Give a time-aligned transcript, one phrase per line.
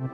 [0.00, 0.08] This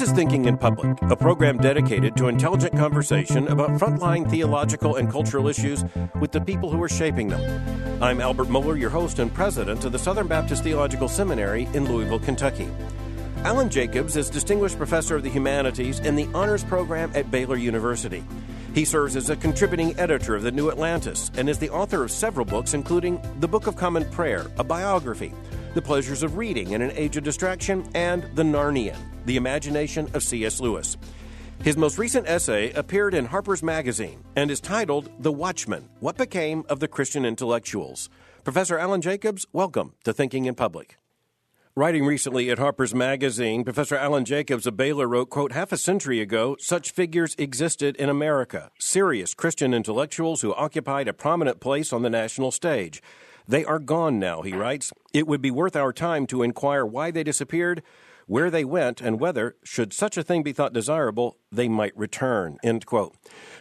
[0.00, 5.48] is Thinking in Public, a program dedicated to intelligent conversation about frontline theological and cultural
[5.48, 5.84] issues
[6.18, 8.02] with the people who are shaping them.
[8.02, 12.18] I'm Albert Mohler, your host and president of the Southern Baptist Theological Seminary in Louisville,
[12.18, 12.70] Kentucky.
[13.44, 18.24] Alan Jacobs is Distinguished Professor of the Humanities in the Honors Program at Baylor University.
[18.74, 22.10] He serves as a contributing editor of the New Atlantis and is the author of
[22.10, 25.32] several books, including The Book of Common Prayer, a biography,
[25.74, 30.22] The Pleasures of Reading in an Age of Distraction, and The Narnian, The Imagination of
[30.22, 30.60] C.S.
[30.60, 30.96] Lewis.
[31.62, 36.64] His most recent essay appeared in Harper's Magazine and is titled The Watchman What Became
[36.68, 38.10] of the Christian Intellectuals.
[38.44, 40.98] Professor Alan Jacobs, welcome to Thinking in Public.
[41.78, 46.22] Writing recently at Harper's Magazine, Professor Alan Jacobs of Baylor wrote, quote, half a century
[46.22, 52.00] ago, such figures existed in America, serious Christian intellectuals who occupied a prominent place on
[52.00, 53.02] the national stage.
[53.46, 54.90] They are gone now, he writes.
[55.12, 57.82] It would be worth our time to inquire why they disappeared,
[58.26, 62.56] where they went, and whether, should such a thing be thought desirable, they might return.
[62.64, 63.14] End quote.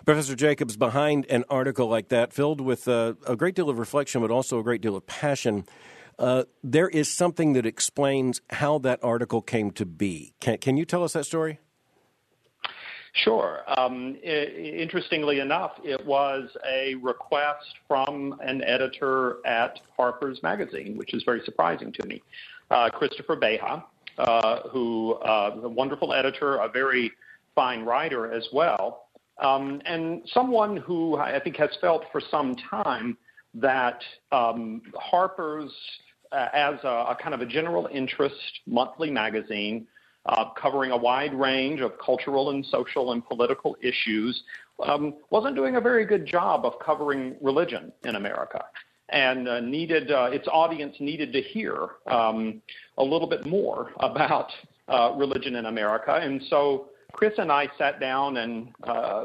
[0.05, 4.21] Professor Jacobs, behind an article like that, filled with uh, a great deal of reflection,
[4.21, 5.65] but also a great deal of passion,
[6.19, 10.33] uh, there is something that explains how that article came to be.
[10.39, 11.59] Can, can you tell us that story?
[13.23, 13.61] Sure.
[13.77, 21.23] Um, interestingly enough, it was a request from an editor at Harper's Magazine, which is
[21.23, 22.21] very surprising to me.
[22.69, 23.85] Uh, Christopher Beha,
[24.17, 27.11] uh, who uh, a wonderful editor, a very
[27.55, 29.05] fine writer as well,
[29.41, 33.17] um, and someone who I think has felt for some time
[33.55, 35.71] that um, Harper's
[36.31, 39.87] uh, as a, a, kind of a general interest monthly magazine
[40.25, 44.43] uh, covering a wide range of cultural and social and political issues,
[44.83, 48.65] um, wasn't doing a very good job of covering religion in America.
[49.09, 52.61] And uh, needed uh, its audience needed to hear um,
[52.97, 54.49] a little bit more about
[54.87, 59.23] uh, religion in America, and so Chris and I sat down and uh,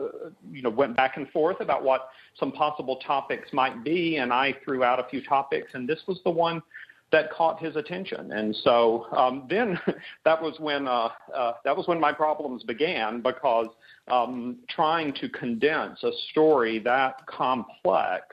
[0.51, 2.09] you know went back and forth about what
[2.39, 6.21] some possible topics might be, and I threw out a few topics, and this was
[6.25, 6.63] the one
[7.11, 8.31] that caught his attention.
[8.31, 9.79] And so um, then
[10.25, 13.67] that was when uh, uh, that was when my problems began because
[14.09, 18.25] um, trying to condense a story that complex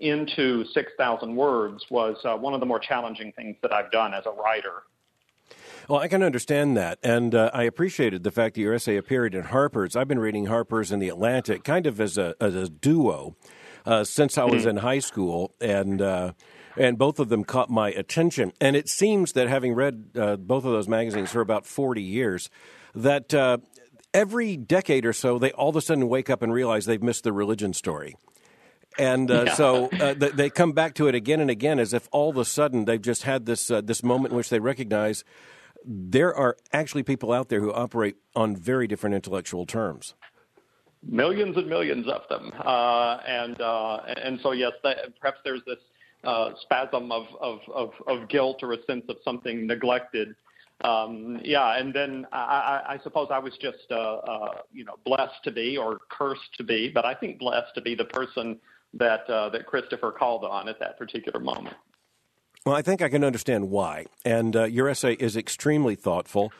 [0.00, 4.24] into 6,000 words was uh, one of the more challenging things that I've done as
[4.26, 4.84] a writer.
[5.88, 9.34] Well, I can understand that, and uh, I appreciated the fact that your essay appeared
[9.34, 9.96] in Harper's.
[9.96, 13.36] I've been reading Harper's and the Atlantic kind of as a as a duo
[13.86, 14.68] uh, since I was mm-hmm.
[14.68, 16.32] in high school, and uh,
[16.76, 18.52] and both of them caught my attention.
[18.60, 22.50] And it seems that having read uh, both of those magazines for about 40 years,
[22.94, 23.56] that uh,
[24.12, 27.24] every decade or so, they all of a sudden wake up and realize they've missed
[27.24, 28.14] the religion story.
[28.98, 29.54] And uh, yeah.
[29.54, 32.44] so uh, they come back to it again and again as if all of a
[32.44, 35.24] sudden they've just had this, uh, this moment in which they recognize
[35.84, 40.14] there are actually people out there who operate on very different intellectual terms
[41.02, 42.52] millions and millions of them.
[42.64, 45.78] Uh, and uh, and so yes, that, perhaps there's this
[46.24, 50.34] uh, spasm of, of, of, of, guilt or a sense of something neglected.
[50.82, 55.42] Um, yeah, and then I, I, suppose I was just, uh, uh, you know, blessed
[55.44, 58.58] to be or cursed to be, but I think blessed to be the person
[58.94, 61.76] that uh, that Christopher called on at that particular moment.
[62.66, 66.52] Well, I think I can understand why, and uh, your essay is extremely thoughtful.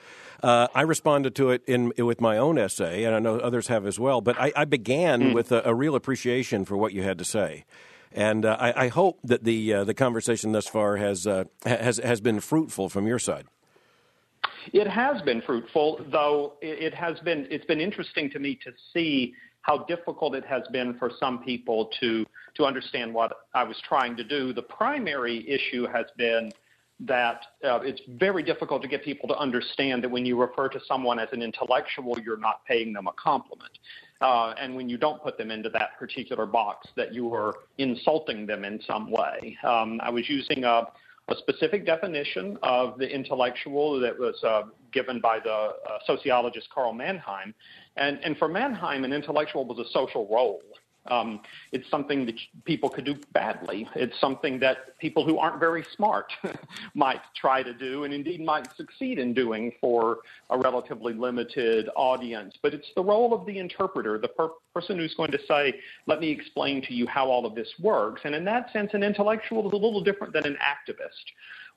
[0.42, 3.86] Uh, I responded to it in with my own essay, and I know others have
[3.86, 4.20] as well.
[4.20, 5.34] But I, I began mm.
[5.34, 7.64] with a, a, real appreciation for what you had to say.
[8.12, 11.98] And uh, I, I, hope that the uh, the conversation thus far has uh, has
[11.98, 13.46] has been fruitful from your side.
[14.72, 19.34] It has been fruitful, though it has been it's been interesting to me to see
[19.62, 22.24] how difficult it has been for some people to
[22.58, 24.52] to understand what I was trying to do.
[24.52, 26.52] The primary issue has been
[27.00, 30.80] that uh, it's very difficult to get people to understand that when you refer to
[30.86, 33.78] someone as an intellectual, you're not paying them a compliment.
[34.20, 38.46] Uh, and when you don't put them into that particular box, that you are insulting
[38.46, 39.56] them in some way.
[39.62, 40.88] Um, I was using a,
[41.28, 45.70] a, specific definition of the intellectual that was uh, given by the uh,
[46.04, 47.54] sociologist Karl Mannheim.
[47.96, 50.62] And, and for Mannheim, an intellectual was a social role.
[51.10, 51.40] Um,
[51.72, 52.34] it's something that
[52.64, 53.88] people could do badly.
[53.94, 56.32] It's something that people who aren't very smart
[56.94, 60.18] might try to do and indeed might succeed in doing for
[60.50, 62.54] a relatively limited audience.
[62.62, 65.74] But it's the role of the interpreter, the per- person who's going to say,
[66.06, 68.22] let me explain to you how all of this works.
[68.24, 71.24] And in that sense, an intellectual is a little different than an activist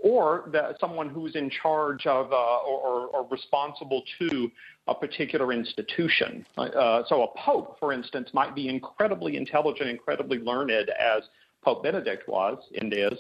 [0.02, 4.52] or the, someone who's in charge of uh, or, or, responsible to
[4.88, 6.46] a particular institution.
[6.58, 11.24] Uh, so a pope, for instance, might be incredibly intelligent, incredibly learned, as
[11.64, 13.20] Pope Benedict was and is,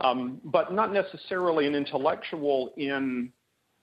[0.00, 3.30] um, but not necessarily an intellectual in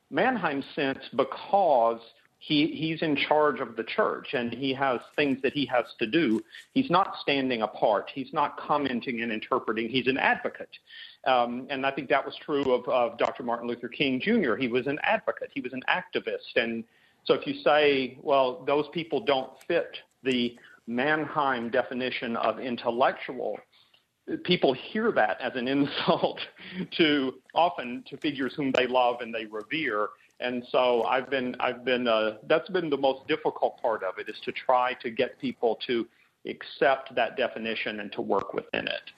[0.09, 1.99] Mannheim's sense because
[2.39, 6.07] he he's in charge of the church and he has things that he has to
[6.07, 6.41] do.
[6.73, 8.09] He's not standing apart.
[8.13, 9.89] He's not commenting and interpreting.
[9.89, 10.77] He's an advocate,
[11.27, 13.43] um, and I think that was true of, of Dr.
[13.43, 14.55] Martin Luther King Jr.
[14.55, 15.51] He was an advocate.
[15.53, 16.83] He was an activist, and
[17.25, 20.57] so if you say, well, those people don't fit the
[20.87, 23.59] Mannheim definition of intellectual,
[24.43, 26.39] people hear that as an insult
[26.97, 30.09] to often to figures whom they love and they revere
[30.39, 34.29] and so I've been I've been uh, that's been the most difficult part of it
[34.29, 36.07] is to try to get people to
[36.47, 39.11] accept that definition and to work within it.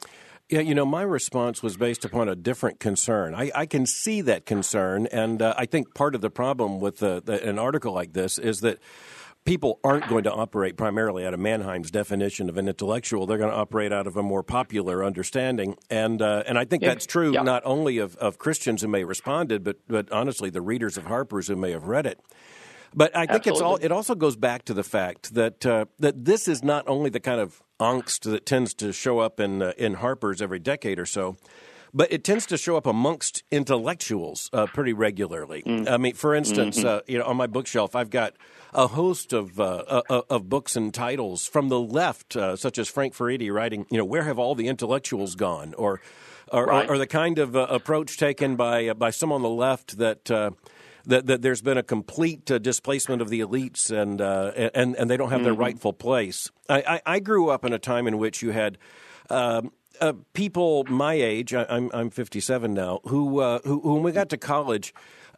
[0.50, 3.33] Yeah, you know, my response was based upon a different concern.
[3.33, 6.97] I, I can see that concern, and uh, I think part of the problem with
[6.97, 8.79] the, the, an article like this is that
[9.46, 13.26] people aren't going to operate primarily out of Mannheim's definition of an intellectual.
[13.26, 16.84] They're going to operate out of a more popular understanding, and uh, and I think
[16.84, 17.44] that's true yeah.
[17.44, 21.06] not only of, of Christians who may have responded, but but honestly, the readers of
[21.06, 22.20] Harper's who may have read it.
[22.94, 23.52] But I think Absolutely.
[23.52, 23.76] it's all.
[23.78, 27.22] It also goes back to the fact that uh, that this is not only the
[27.22, 31.06] kind of angst that tends to show up in uh, in Harper's every decade or
[31.06, 31.38] so,
[31.94, 35.64] but it tends to show up amongst intellectuals uh, pretty regularly.
[35.66, 35.90] Mm.
[35.90, 36.88] I mean, for instance, mm-hmm.
[36.88, 38.34] uh, you know, on my bookshelf, I've got
[38.73, 42.77] a host of uh, uh, uh, of books and titles from the left, uh, such
[42.77, 46.01] as Frank Furedi writing, you know, where have all the intellectuals gone, or
[46.51, 46.89] or, right.
[46.89, 50.57] or, or the kind of uh, approach taken by by some on the left that.
[51.03, 55.29] That, that, there's been a complete displacement of the elites and and and they don't
[55.29, 55.45] have mm-hmm.
[55.45, 56.51] their rightful place.
[56.69, 58.77] I, I, I, grew up in a time in which you had
[59.31, 59.71] um,
[60.01, 64.12] uh, people my age, I, am I'm 57 now, who, uh, who, who when we
[64.12, 64.94] got to college,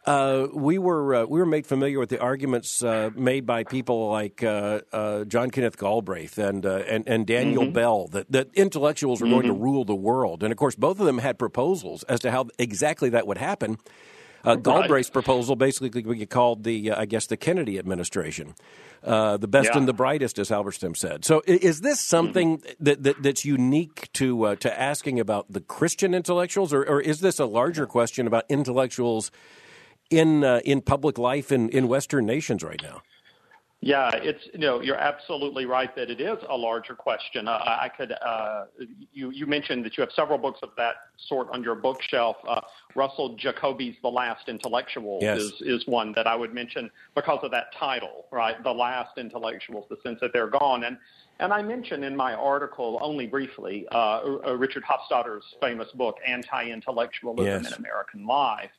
[0.06, 4.10] uh, we were uh, we were made familiar with the arguments uh, made by people
[4.10, 7.72] like uh, uh, John Kenneth Galbraith and uh, and, and Daniel mm-hmm.
[7.72, 9.34] Bell that, that intellectuals were mm-hmm.
[9.34, 9.62] going to mm-hmm.
[9.62, 13.08] rule the world, and of course both of them had proposals as to how exactly
[13.10, 13.78] that would happen.
[14.44, 18.54] Uh, Galbraith's proposal basically could be called the, I guess, the Kennedy administration,
[19.02, 19.78] the best yeah.
[19.78, 21.24] and the brightest, as Halberstam said.
[21.24, 22.84] So, is this something mm-hmm.
[22.84, 27.38] that, that, that's unique to to asking about the Christian intellectuals, or, or is this
[27.38, 29.30] a larger question about intellectuals
[30.18, 33.02] in uh, in public life in, in Western nations right now?
[33.84, 37.46] Yeah, it's you know you're absolutely right that it is a larger question.
[37.46, 38.64] Uh, I could uh,
[39.12, 40.94] you you mentioned that you have several books of that
[41.28, 42.36] sort on your bookshelf.
[42.48, 42.62] Uh,
[42.94, 45.38] Russell Jacoby's The Last Intellectuals yes.
[45.38, 48.56] is is one that I would mention because of that title, right?
[48.62, 50.84] The Last Intellectuals, the sense that they're gone.
[50.84, 50.96] And
[51.40, 54.22] and I mention in my article only briefly uh,
[54.56, 57.66] Richard Hofstadter's famous book Anti-Intellectualism yes.
[57.66, 58.70] in American Life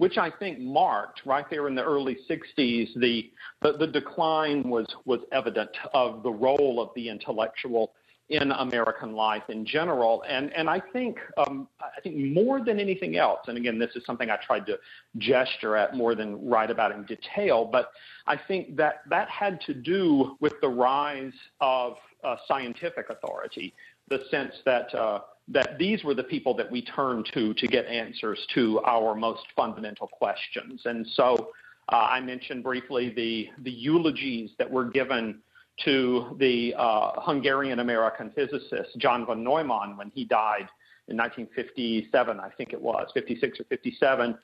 [0.00, 3.30] which I think marked right there in the early 60s the,
[3.60, 7.92] the, the decline was, was evident of the role of the intellectual
[8.30, 10.24] in American life in general.
[10.26, 14.02] And, and I think um, I think more than anything else, and again, this is
[14.06, 14.78] something I tried to
[15.18, 17.90] gesture at more than write about in detail, but
[18.26, 23.74] I think that that had to do with the rise of uh, scientific authority,
[24.08, 25.20] the sense that uh,
[25.50, 29.42] that these were the people that we turned to to get answers to our most
[29.56, 30.82] fundamental questions.
[30.84, 31.50] And so
[31.90, 35.40] uh, I mentioned briefly the, the eulogies that were given
[35.84, 40.68] to the uh, Hungarian American physicist John von Neumann when he died
[41.08, 44.38] in 1957, I think it was, 56 or 57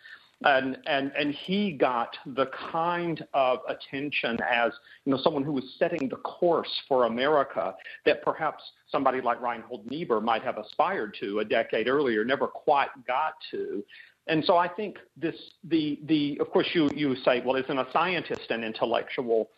[0.44, 4.72] and and and he got the kind of attention as
[5.04, 7.74] you know someone who was setting the course for America
[8.04, 12.88] that perhaps somebody like Reinhold Niebuhr might have aspired to a decade earlier, never quite
[13.06, 13.82] got to.
[14.26, 17.86] And so I think this the the of course you you say well isn't a
[17.92, 19.48] scientist an intellectual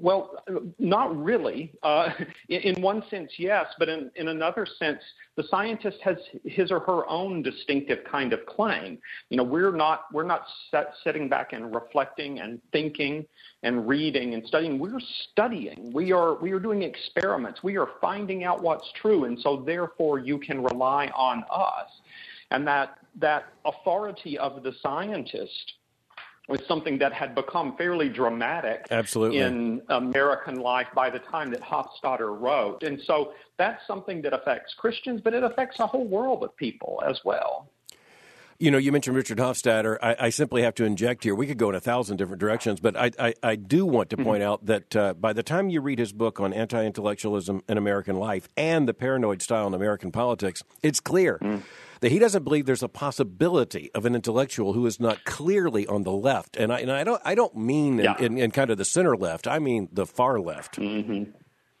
[0.00, 0.42] well,
[0.78, 1.72] not really.
[1.82, 2.10] Uh,
[2.48, 5.00] in, one sense, yes, but in, in another sense,
[5.36, 8.98] the scientist has his or her own distinctive kind of claim.
[9.30, 13.26] You know, we're not we're not set, sitting back and reflecting and thinking
[13.62, 14.78] and reading and studying.
[14.78, 15.00] We're
[15.30, 15.92] studying.
[15.92, 17.62] We are we are doing experiments.
[17.62, 21.90] We are finding out what's true, and so therefore you can rely on us.
[22.50, 25.74] And that that authority of the scientist
[26.48, 29.38] was something that had become fairly dramatic Absolutely.
[29.38, 32.82] in American life by the time that Hofstadter wrote.
[32.82, 37.02] And so that's something that affects Christians, but it affects a whole world of people
[37.06, 37.70] as well.
[38.60, 39.98] You know, you mentioned Richard Hofstadter.
[40.02, 41.32] I, I, simply have to inject here.
[41.32, 44.16] We could go in a thousand different directions, but I, I, I do want to
[44.16, 44.24] mm-hmm.
[44.24, 44.50] point mm-hmm.
[44.50, 48.16] out that uh, by the time you read his book on anti intellectualism in American
[48.16, 51.38] life and the paranoid style in American politics, it's clear.
[51.38, 51.62] Mm
[52.00, 56.04] that he doesn't believe there's a possibility of an intellectual who is not clearly on
[56.04, 56.56] the left.
[56.56, 58.16] And I, and I don't I don't mean yeah.
[58.18, 59.46] in, in, in, kind of the center left.
[59.46, 60.78] I mean the far left.
[60.78, 61.30] Mm-hmm.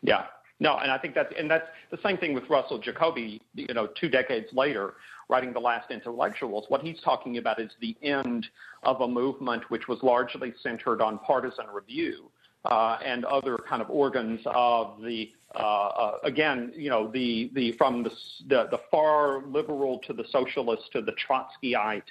[0.02, 0.26] Yeah.
[0.60, 3.40] No, and I think that's and that's the same thing with Russell Jacoby.
[3.54, 4.94] You know, two decades later,
[5.28, 8.46] writing The Last Intellectuals, what he's talking about is the end
[8.82, 12.30] of a movement which was largely centered on partisan review.
[12.68, 17.72] Uh, and other kind of organs of the uh, uh, again, you know, the the
[17.78, 18.10] from the,
[18.48, 22.02] the, the far liberal to the socialist to the Trotskyite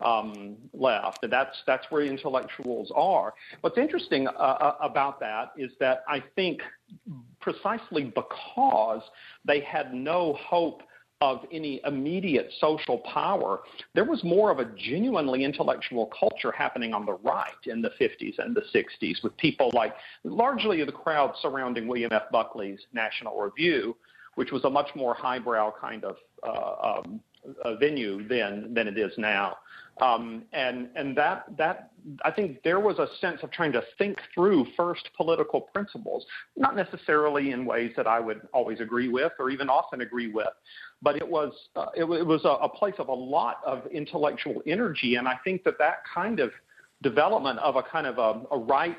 [0.00, 1.18] um, left.
[1.28, 3.34] That's that's where intellectuals are.
[3.60, 6.60] What's interesting uh, uh, about that is that I think
[7.40, 9.02] precisely because
[9.44, 10.82] they had no hope
[11.20, 13.60] of any immediate social power,
[13.94, 18.38] there was more of a genuinely intellectual culture happening on the right in the 50s
[18.38, 22.30] and the 60s with people like largely the crowd surrounding William F.
[22.30, 23.96] Buckley's National Review,
[24.36, 27.20] which was a much more highbrow kind of uh, um,
[27.80, 29.56] venue then than it is now.
[30.00, 31.90] Um, and and that that
[32.24, 36.24] I think there was a sense of trying to think through first political principles,
[36.56, 40.48] not necessarily in ways that I would always agree with or even often agree with,
[41.02, 44.62] but it was uh, it, it, was a, a place of a lot of intellectual
[44.66, 46.50] energy, and I think that that kind of
[47.02, 48.98] development of a kind of a, a right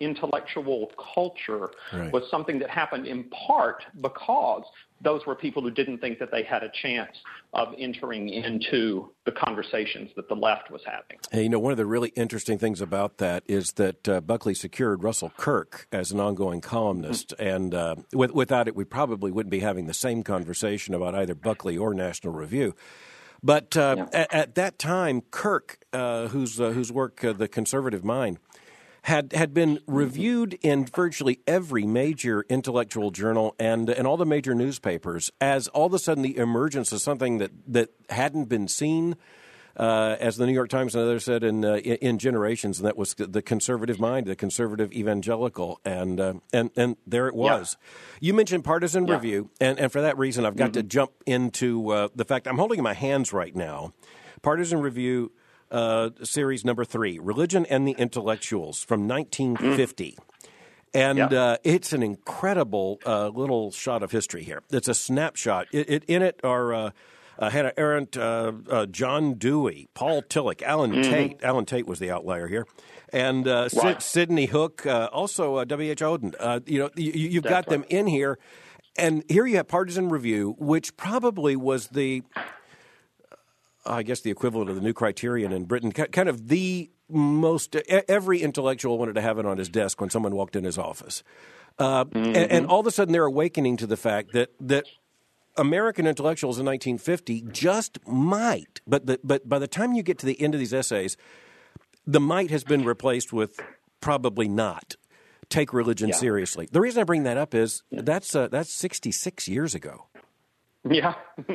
[0.00, 2.12] intellectual culture right.
[2.12, 4.62] was something that happened in part because
[5.00, 7.16] those were people who didn't think that they had a chance
[7.52, 11.18] of entering into the conversations that the left was having.
[11.30, 14.54] Hey, you know, one of the really interesting things about that is that uh, Buckley
[14.54, 17.46] secured Russell Kirk as an ongoing columnist, mm-hmm.
[17.46, 21.34] and uh, with, without it, we probably wouldn't be having the same conversation about either
[21.34, 22.74] Buckley or National Review.
[23.42, 24.06] But uh, yeah.
[24.12, 28.38] at, at, that time, Kirk, uh, whose uh, whose work, uh, The Conservative Mind,
[29.06, 34.52] had had been reviewed in virtually every major intellectual journal and and all the major
[34.52, 39.16] newspapers as all of a sudden the emergence of something that that hadn't been seen.
[39.78, 42.96] Uh, as the New York Times and others said in, uh, in generations, and that
[42.96, 47.76] was the conservative mind, the conservative evangelical, and uh, and and there it was.
[47.78, 48.18] Yeah.
[48.28, 49.12] You mentioned partisan yeah.
[49.12, 50.80] review, and, and for that reason, I've got mm-hmm.
[50.80, 53.92] to jump into uh, the fact I'm holding in my hands right now.
[54.40, 55.30] Partisan review
[55.70, 60.12] uh, series number three, Religion and the Intellectuals from 1950.
[60.12, 60.48] Mm.
[60.94, 61.26] And yeah.
[61.26, 64.62] uh, it's an incredible uh, little shot of history here.
[64.70, 65.66] It's a snapshot.
[65.72, 66.90] It, it in it are uh,
[67.38, 71.10] uh, Hannah Arendt, uh, uh, John Dewey, Paul Tillich, Alan mm-hmm.
[71.10, 71.44] Tate.
[71.44, 72.66] Allen Tate was the outlier here,
[73.12, 74.00] and uh, right.
[74.00, 75.90] Sidney Hook, uh, also W.
[75.90, 76.00] H.
[76.00, 76.34] Auden.
[76.66, 77.68] you know, you, have got right.
[77.68, 78.38] them in here,
[78.96, 82.22] and here you have Partisan Review, which probably was the
[83.86, 87.76] I guess the equivalent of the new criterion in Britain, kind of the most
[88.08, 91.22] every intellectual wanted to have it on his desk when someone walked in his office,
[91.78, 92.18] uh, mm-hmm.
[92.18, 94.86] and, and, all of a sudden they're awakening to the fact that that
[95.56, 100.26] American intellectuals in 1950 just might, but the, but by the time you get to
[100.26, 101.16] the end of these essays,
[102.06, 103.60] the might has been replaced with
[104.00, 104.96] probably not.
[105.48, 106.16] Take religion yeah.
[106.16, 106.68] seriously.
[106.70, 110.06] The reason I bring that up is that's uh, that's 66 years ago.
[110.90, 111.14] Yeah,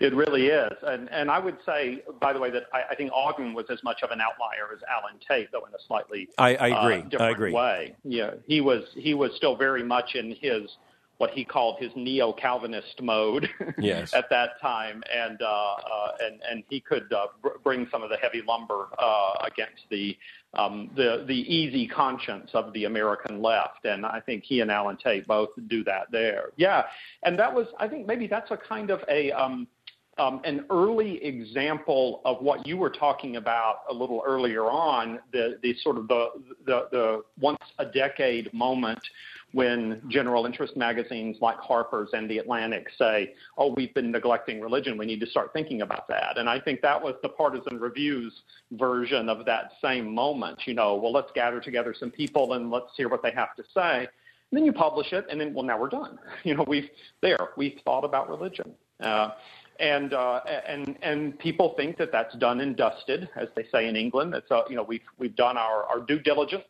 [0.00, 0.72] it really is.
[0.82, 3.82] And and I would say, by the way, that I, I, think Auden was as
[3.82, 6.98] much of an outlier as Allen Tate, though in a slightly I, I agree.
[6.98, 7.52] Uh, different I agree.
[7.52, 7.96] way.
[8.04, 10.70] Yeah, he was he was still very much in his
[11.18, 14.12] what he called his neo-Calvinist mode yes.
[14.14, 18.10] at that time, and uh, uh, and and he could uh, br- bring some of
[18.10, 20.16] the heavy lumber uh, against the
[20.54, 24.98] um, the the easy conscience of the American left, and I think he and Allen
[25.02, 26.50] Tate both do that there.
[26.56, 26.84] Yeah,
[27.22, 29.66] and that was I think maybe that's a kind of a um,
[30.18, 35.58] um, an early example of what you were talking about a little earlier on, the,
[35.62, 36.28] the sort of the,
[36.64, 39.00] the, the once a decade moment
[39.56, 44.98] when general interest magazines like Harper's and The Atlantic say, oh, we've been neglecting religion,
[44.98, 46.36] we need to start thinking about that.
[46.36, 48.34] And I think that was the Partisan Review's
[48.72, 50.58] version of that same moment.
[50.66, 53.62] You know, well, let's gather together some people and let's hear what they have to
[53.72, 54.00] say.
[54.00, 56.18] And then you publish it, and then, well, now we're done.
[56.44, 56.90] You know, we've
[57.22, 58.74] there, we've thought about religion.
[59.00, 59.30] Uh,
[59.80, 63.96] and uh, and and people think that that's done and dusted, as they say in
[63.96, 64.34] England.
[64.34, 66.64] It's uh, you know we've we've done our, our due diligence,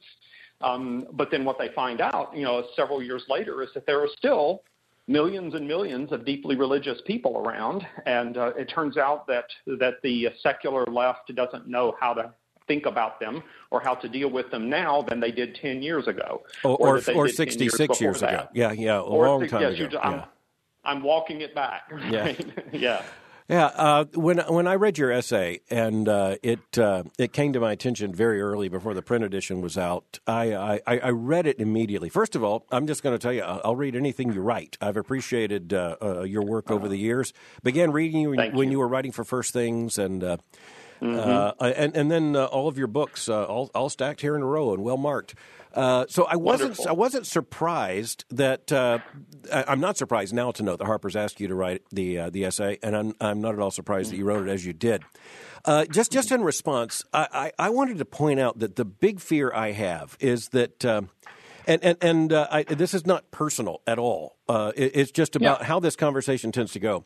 [0.60, 4.00] um, but then what they find out, you know, several years later, is that there
[4.00, 4.62] are still
[5.08, 9.94] millions and millions of deeply religious people around, and uh, it turns out that that
[10.02, 12.32] the secular left doesn't know how to
[12.66, 16.08] think about them or how to deal with them now than they did 10 years
[16.08, 16.42] ago.
[16.64, 18.48] Or, or, or 66 years, years ago.
[18.52, 19.98] Yeah, yeah, a or long time yes, ago.
[20.02, 20.24] I'm, yeah.
[20.84, 21.82] I'm walking it back.
[21.92, 22.44] Right?
[22.72, 22.78] Yeah.
[22.80, 23.02] yeah.
[23.48, 27.60] Yeah, uh, when when I read your essay and uh, it uh, it came to
[27.60, 31.60] my attention very early before the print edition was out, I I, I read it
[31.60, 32.08] immediately.
[32.08, 34.76] First of all, I'm just going to tell you, I'll read anything you write.
[34.80, 37.32] I've appreciated uh, uh, your work over the years.
[37.62, 38.58] Began reading you when, you.
[38.58, 40.24] when you were writing for First Things and.
[40.24, 40.36] Uh,
[41.00, 41.62] Mm-hmm.
[41.62, 44.40] Uh, and and then uh, all of your books, uh, all all stacked here in
[44.40, 45.34] a row and well marked.
[45.76, 46.88] Uh, so I wasn't Wonderful.
[46.88, 48.98] I wasn't surprised that uh,
[49.52, 52.30] I- I'm not surprised now to know that Harper's asked you to write the uh,
[52.30, 54.72] the essay, and I'm I'm not at all surprised that you wrote it as you
[54.72, 55.02] did.
[55.66, 59.20] Uh, just just in response, I, I, I wanted to point out that the big
[59.20, 60.84] fear I have is that.
[60.84, 61.10] Um,
[61.68, 64.36] and and and uh, I, this is not personal at all.
[64.48, 65.66] Uh, it, it's just about Yeah.
[65.66, 67.04] how this conversation tends to go.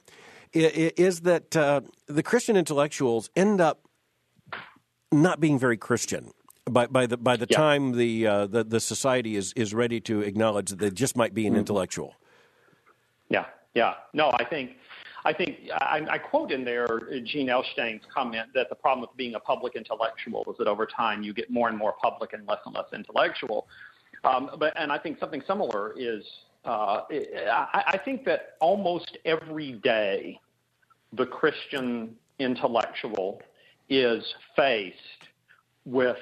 [0.54, 3.80] I- i- Is that uh, the Christian intellectuals end up
[5.10, 6.30] not being very Christian
[6.66, 7.56] by by the by the Yeah.
[7.56, 11.34] time the, uh, the the society is is ready to acknowledge that they just might
[11.34, 11.60] be an Mm-hmm.
[11.60, 12.14] intellectual.
[13.28, 13.94] Yeah, yeah.
[14.12, 14.72] No, I think,
[15.24, 19.16] I think I, I quote in there uh, Jean Elshtain's comment that the problem with
[19.16, 22.46] being a public intellectual is that over time you get more and more public and
[22.48, 23.68] less and less intellectual.
[24.24, 26.24] Um, but and I think something similar is
[26.64, 30.38] uh, I, I think that almost every day
[31.12, 33.40] the Christian intellectual
[33.88, 34.22] is
[34.56, 34.96] faced
[35.84, 36.18] with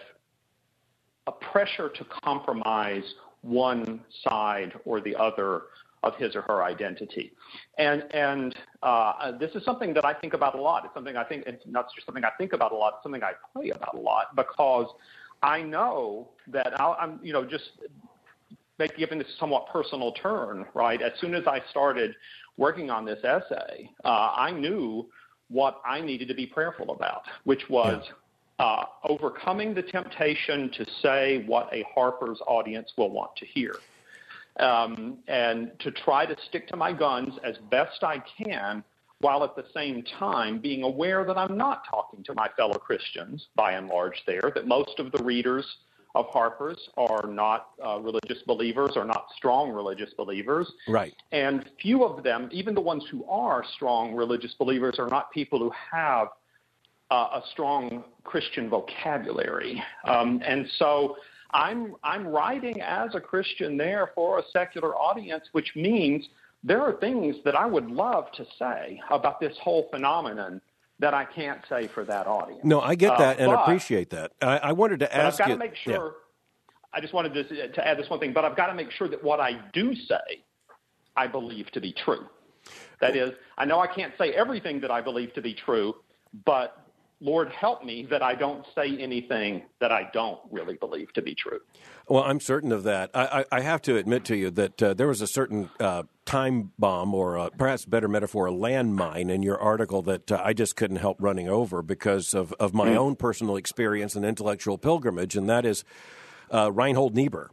[1.28, 3.04] a pressure to compromise
[3.42, 5.62] one side or the other
[6.02, 7.32] of his or her identity.
[7.76, 10.84] And and uh, this is something that I think about a lot.
[10.84, 12.94] It's something I think it's not just something I think about a lot.
[12.96, 14.86] It's something I pray about a lot because
[15.42, 17.70] I know that I'll, I'm you know just
[18.78, 20.64] make, giving this somewhat personal turn.
[20.72, 22.14] Right as soon as I started
[22.56, 25.06] working on this essay, uh, I knew
[25.48, 28.02] what I needed to be prayerful about, which was
[28.58, 33.76] uh, overcoming the temptation to say what a Harper's audience will want to hear.
[34.58, 38.82] Um, and to try to stick to my guns as best I can,
[39.20, 43.46] while at the same time being aware that I'm not talking to my fellow Christians,
[43.54, 45.64] by and large, there, that most of the readers
[46.14, 50.72] of Harper's are not uh, religious believers or not strong religious believers.
[50.88, 51.14] Right.
[51.30, 55.58] And few of them, even the ones who are strong religious believers, are not people
[55.60, 56.28] who have
[57.10, 59.82] uh, a strong Christian vocabulary.
[60.04, 61.16] Um, and so
[61.52, 66.28] I'm, I'm writing as a Christian there for a secular audience, which means
[66.62, 70.60] there are things that I would love to say about this whole phenomenon
[71.00, 72.60] that I can't say for that audience.
[72.64, 74.32] No, I get Uh, that and but- appreciate that.
[74.42, 75.58] I, I wanted to but I've ask got to you.
[75.58, 75.94] make yeah.
[75.94, 76.14] sure.
[76.92, 79.08] I just wanted to, to add this one thing, but I've got to make sure
[79.08, 80.42] that what I do say,
[81.16, 82.26] I believe to be true.
[83.00, 85.94] That is, I know I can't say everything that I believe to be true,
[86.44, 86.87] but
[87.20, 91.34] Lord help me that I don't say anything that I don't really believe to be
[91.34, 91.58] true.
[92.06, 93.10] Well, I'm certain of that.
[93.12, 96.04] I, I, I have to admit to you that uh, there was a certain uh,
[96.24, 100.40] time bomb, or uh, perhaps a better metaphor, a landmine in your article that uh,
[100.44, 104.78] I just couldn't help running over because of, of my own personal experience and intellectual
[104.78, 105.84] pilgrimage, and that is
[106.52, 107.50] uh, Reinhold Niebuhr.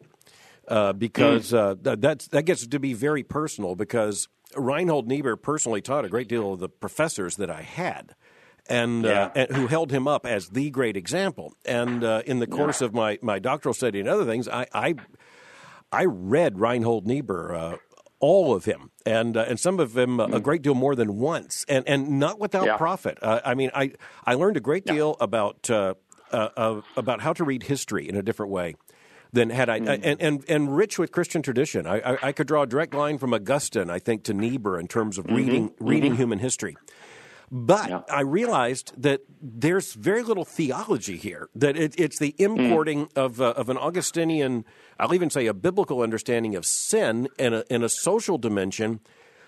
[0.67, 5.79] Uh, because uh, th- that's, that gets to be very personal because Reinhold Niebuhr personally
[5.81, 8.15] taught a great deal of the professors that I had
[8.67, 11.53] and, uh, and who held him up as the great example.
[11.65, 14.95] And uh, in the course of my, my doctoral study and other things, I I,
[15.91, 17.53] I read Reinhold Niebuhr.
[17.55, 17.77] Uh,
[18.21, 21.17] all of him, and uh, and some of him uh, a great deal more than
[21.19, 22.77] once, and and not without Yeah.
[22.77, 23.19] profit.
[23.21, 23.91] Uh, I mean, I
[24.25, 25.95] I learned a great deal about uh,
[26.31, 28.75] uh, uh, about how to read history in a different way
[29.33, 31.85] than had I, and, and and rich with Christian tradition.
[31.85, 34.87] I, I, I could draw a direct line from Augustine, I think, to Niebuhr in
[34.87, 36.77] terms of reading reading human history.
[37.51, 38.01] But Yeah.
[38.09, 41.49] I realized that there's very little theology here.
[41.55, 44.65] That it, it's the importing of uh, of an Augustinian,
[44.99, 48.99] I'll even say a biblical understanding of sin in a in a social dimension.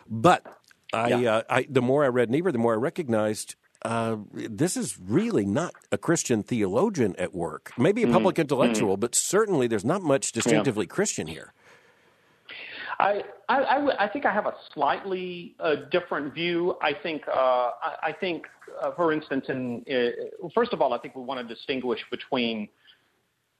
[0.07, 0.45] But
[0.93, 1.35] I, Yeah.
[1.37, 3.55] uh, I the more I read Niebuhr, the more I recognized.
[3.83, 7.71] Uh, this is really not a Christian theologian at work.
[7.77, 11.53] Maybe a public intellectual, but certainly there's not much distinctively Christian here.
[12.99, 16.75] I, I, I I think I have a slightly uh, different view.
[16.81, 18.45] I think, uh, I, I think,
[18.81, 22.67] uh, for instance, in uh, first of all, I think we want to distinguish between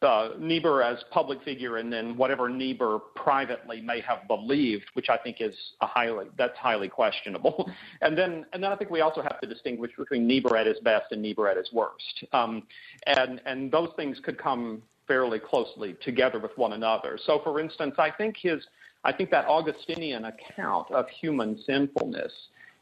[0.01, 5.17] uh, Niebuhr as public figure and then whatever Niebuhr privately may have believed, which I
[5.17, 7.69] think is a highly that's highly questionable.
[8.01, 10.79] And then and then I think we also have to distinguish between Niebuhr at his
[10.81, 12.25] best and Niebuhr at his worst.
[12.33, 12.63] Um,
[13.05, 17.17] and and those things could come fairly closely together with one another.
[17.25, 18.61] So, for instance, I think his
[19.07, 22.31] I think that Augustinian account of human sinfulness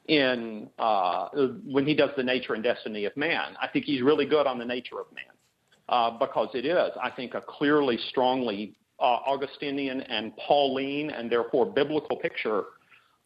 [0.07, 1.29] in uh,
[1.65, 4.57] when he does the nature and destiny of man, I think he's really good on
[4.57, 5.33] the nature of man
[5.87, 11.67] uh, because it is, I think, a clearly, strongly uh, Augustinian and Pauline and therefore
[11.67, 12.63] biblical picture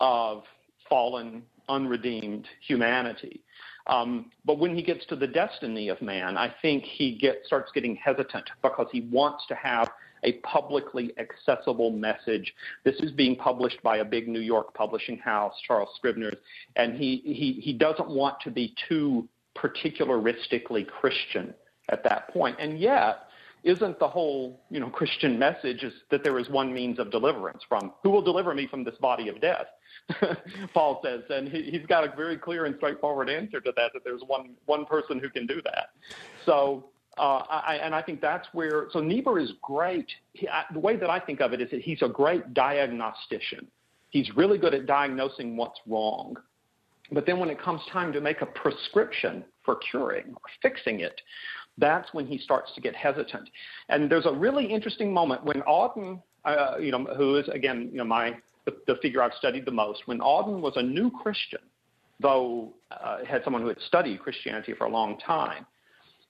[0.01, 0.43] of
[0.89, 3.41] fallen, unredeemed humanity.
[3.87, 7.71] Um, but when he gets to the destiny of man, I think he get, starts
[7.73, 9.89] getting hesitant because he wants to have
[10.23, 12.53] a publicly accessible message.
[12.83, 16.37] This is being published by a big New York publishing house, Charles Scribner's,
[16.75, 19.27] and he, he, he doesn't want to be too
[19.57, 21.53] particularistically Christian
[21.89, 22.57] at that point.
[22.59, 23.29] And yet,
[23.63, 27.61] isn't the whole you know Christian message is that there is one means of deliverance
[27.67, 29.67] from who will deliver me from this body of death?
[30.73, 33.91] Paul says, and he, has got a very clear and straightforward answer to that.
[33.93, 35.89] That there's one one person who can do that.
[36.45, 36.85] So.
[37.19, 40.07] Uh, I, and I think that's where so Niebuhr is great.
[40.31, 43.67] He, I, the way that I think of it is that he's a great diagnostician.
[44.09, 46.37] He's really good at diagnosing what's wrong.
[47.11, 51.19] But then when it comes time to make a prescription for curing or fixing it,
[51.77, 53.49] that's when he starts to get hesitant.
[53.89, 57.97] And there's a really interesting moment when Auden, uh, you know, who is again, you
[57.97, 61.59] know, my the, the, figure I've studied the most, when Auden was a new Christian,
[62.21, 65.65] though uh, had someone who had studied Christianity for a long time,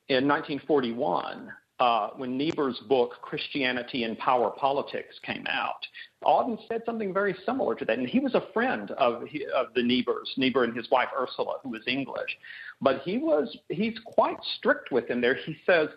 [0.09, 5.85] in 1941, uh, when Niebuhr's book Christianity and Power Politics came out,
[6.25, 9.23] Auden said something very similar to that, and he was a friend of
[9.55, 12.37] of the Niebuhrs, Niebuhr and his wife Ursula, who was English,
[12.81, 15.35] but he was he's quite strict with him there.
[15.35, 15.89] He says.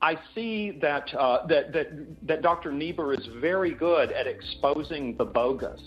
[0.00, 1.88] I see that, uh, that, that,
[2.28, 2.70] that Dr.
[2.70, 5.80] Niebuhr is very good at exposing the bogus,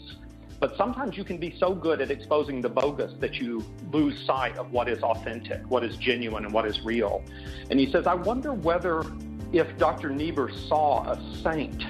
[0.62, 4.56] but sometimes you can be so good at exposing the bogus that you lose sight
[4.58, 7.24] of what is authentic, what is genuine, and what is real.
[7.72, 9.04] And he says, I wonder whether
[9.52, 10.12] if Dr.
[10.12, 11.84] Niebuhr saw a saint,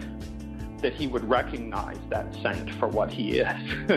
[0.81, 3.45] that he would recognize that saint for what he is.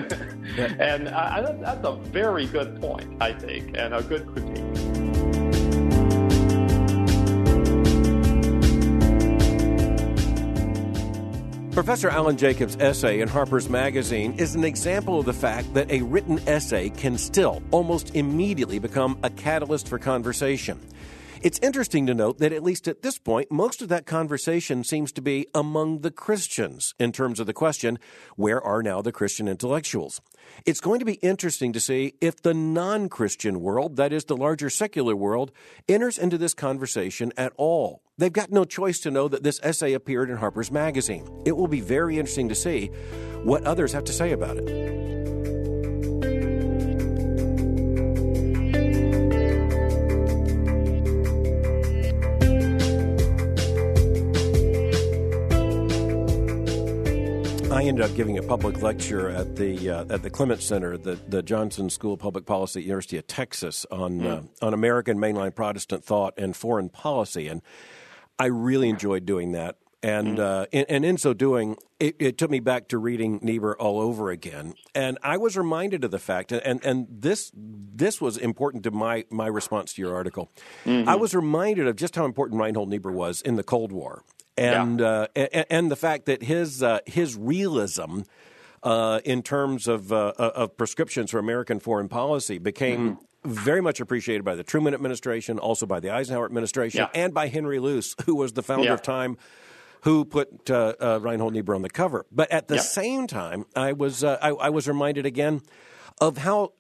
[0.79, 4.74] and uh, I, that's a very good point, I think, and a good critique.
[11.75, 16.03] Professor Alan Jacobs' essay in Harper's Magazine is an example of the fact that a
[16.03, 20.79] written essay can still almost immediately become a catalyst for conversation.
[21.45, 25.13] It's interesting to note that at least at this point, most of that conversation seems
[25.13, 27.99] to be among the Christians in terms of the question,
[28.37, 30.23] where are now the Christian intellectuals?
[30.65, 34.39] It's going to be interesting to see if the non Christian world, that is the
[34.39, 35.53] larger secular world,
[35.87, 38.01] enters into this conversation at all.
[38.17, 41.29] They've got no choice to know that this essay appeared in Harper's Magazine.
[41.45, 42.87] It will be very interesting to see
[43.43, 45.34] what others have to say about it.
[57.75, 61.17] I ended up giving a public lecture at the uh, at the Clements Center, the
[61.27, 64.27] the Johnson School of Public Policy at University of Texas on mm.
[64.63, 67.63] uh, on American mainline Protestant thought and foreign policy, and
[68.39, 69.79] I really enjoyed doing that.
[70.05, 70.39] And, mm.
[70.39, 73.99] uh, and, and in so doing, it, it, took me back to reading Niebuhr all
[73.99, 78.85] over again, and I was reminded of the fact, and and this this was important
[78.85, 80.53] to my my response to your article.
[80.85, 81.09] Mm-hmm.
[81.09, 84.23] I was reminded of just how important Reinhold Niebuhr was in the Cold War,
[84.57, 85.07] and yeah.
[85.07, 88.21] uh, and, and, the fact that his uh, his realism
[88.83, 93.11] uh, in terms of uh, of prescriptions for American foreign policy became.
[93.11, 93.25] Mm-hmm.
[93.47, 97.23] Very much appreciated by the Truman administration, also by the Eisenhower administration, yeah.
[97.23, 98.95] and by Henry Luce, who was the founder yeah.
[98.95, 99.37] of Time,
[100.05, 102.25] who put uh, uh, Reinhold Niebuhr on the cover.
[102.33, 105.61] But at the same time, I was I, I was reminded again
[106.23, 106.73] of how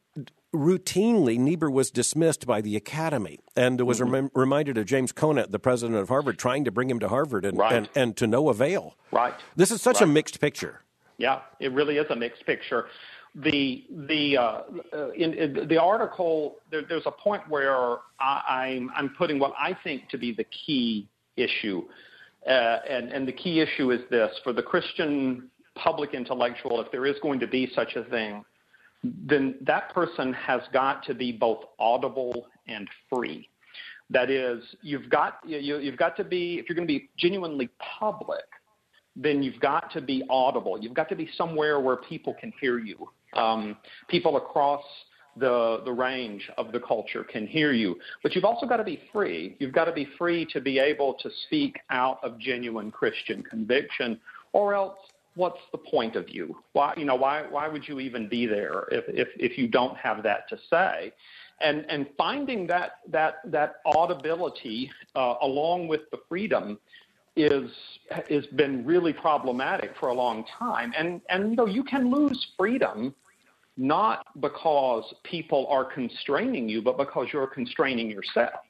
[0.55, 4.12] routinely Niebuhr was dismissed by the Academy and was mm-hmm.
[4.12, 7.45] rem- reminded of James Conant, the president of Harvard, trying to bring him to Harvard
[7.45, 7.75] and, right.
[7.75, 8.97] and, and, to no avail.
[9.11, 9.35] Right.
[9.57, 10.05] This is such right.
[10.05, 10.81] a mixed picture.
[11.19, 12.87] Yeah, it really is a mixed picture.
[13.37, 14.62] The the uh,
[15.17, 19.77] in, in, the article there, there's a point where I, I'm I'm putting what I
[19.83, 21.83] think to be the key issue,
[22.47, 27.07] uh, and and the key issue is this for the Christian public intellectual, if there
[27.07, 28.45] is going to be such a thing,
[29.05, 33.49] then that person has got to be both audible and free.
[34.11, 37.69] That is, you've got you, you've got to be if you're going to be genuinely
[37.99, 38.45] public,
[39.17, 40.79] then you've got to be audible.
[40.81, 43.09] You've got to be somewhere where people can hear you.
[43.35, 43.77] Um,
[44.09, 44.83] people across
[45.37, 47.97] the the range of the culture can hear you.
[48.23, 49.57] But you've also got to be free.
[49.59, 54.21] You've got to be free to be able to speak out of genuine Christian conviction,
[54.53, 54.99] or else
[55.35, 56.57] what's the point of you?
[56.73, 59.97] Why, you know, why, why would you even be there if, if, if you don't
[59.97, 61.12] have that to say?
[61.61, 66.79] And, and finding that, that, that audibility uh, along with the freedom
[67.37, 67.70] is
[68.29, 70.92] has been really problematic for a long time.
[70.97, 73.14] And, and you know, you can lose freedom
[73.77, 78.61] not because people are constraining you, but because you're constraining yourself.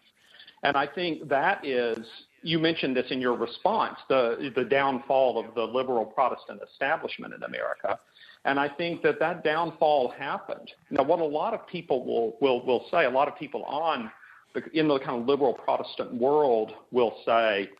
[0.62, 1.98] And I think that is
[2.44, 7.42] you mentioned this in your response, the, the downfall of the liberal Protestant establishment in
[7.42, 7.98] America.
[8.44, 10.70] And I think that that downfall happened.
[10.90, 14.10] Now, what a lot of people will, will, will say, a lot of people on
[14.54, 17.70] the, in the kind of liberal Protestant world will say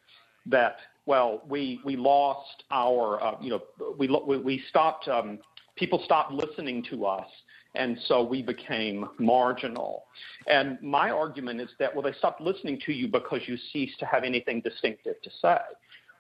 [0.46, 3.62] that, well, we, we lost our, uh, you know,
[3.98, 5.38] we, we stopped, um,
[5.77, 7.29] people stopped listening to us
[7.74, 10.04] And so we became marginal.
[10.46, 14.06] And my argument is that, well, they stopped listening to you because you ceased to
[14.06, 15.58] have anything distinctive to say.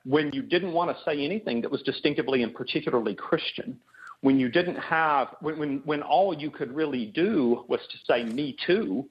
[0.04, 3.78] When you didn't want to say anything that was distinctively and particularly Christian,
[4.20, 8.24] when you didn't have, when, when, when all you could really do was to say,
[8.24, 9.08] me too,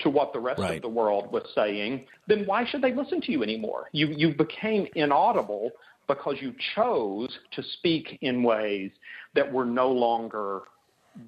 [0.00, 0.76] to what the rest right.
[0.76, 3.88] of the world was saying, then why should they listen to you anymore?
[3.92, 5.70] You, you became inaudible
[6.06, 8.90] because you chose to speak in ways
[9.34, 10.62] that were no longer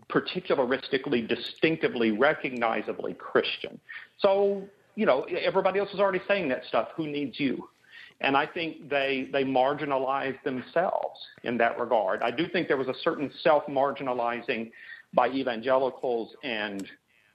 [0.08, 3.80] particularistically, distinctively, recognizably Christian.
[4.18, 4.62] So,
[4.94, 6.88] you know, everybody else is already saying that stuff.
[6.96, 7.68] Who needs you?
[8.20, 12.22] And I think they, they marginalized themselves in that regard.
[12.22, 14.72] I do think there was a certain self marginalizing
[15.14, 16.86] by evangelicals and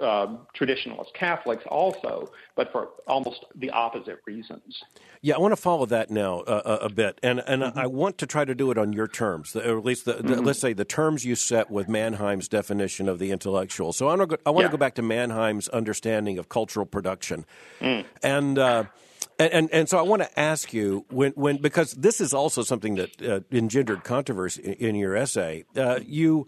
[0.03, 4.83] uh, traditionalist Catholics also, but for almost the opposite reasons.
[5.21, 7.79] Yeah, I want to follow that now uh, a bit, and and mm-hmm.
[7.79, 10.23] I want to try to do it on your terms, or at least the, the,
[10.23, 10.45] mm-hmm.
[10.45, 13.93] let's say the terms you set with Mannheim's definition of the intellectual.
[13.93, 14.67] So I want to go, I want yeah.
[14.67, 17.45] to go back to Mannheim's understanding of cultural production,
[17.79, 18.05] mm.
[18.21, 18.59] and.
[18.59, 18.83] Uh,
[19.39, 22.61] and, and, and so I want to ask you when when because this is also
[22.61, 25.65] something that uh, engendered controversy in, in your essay.
[25.75, 26.47] Uh, you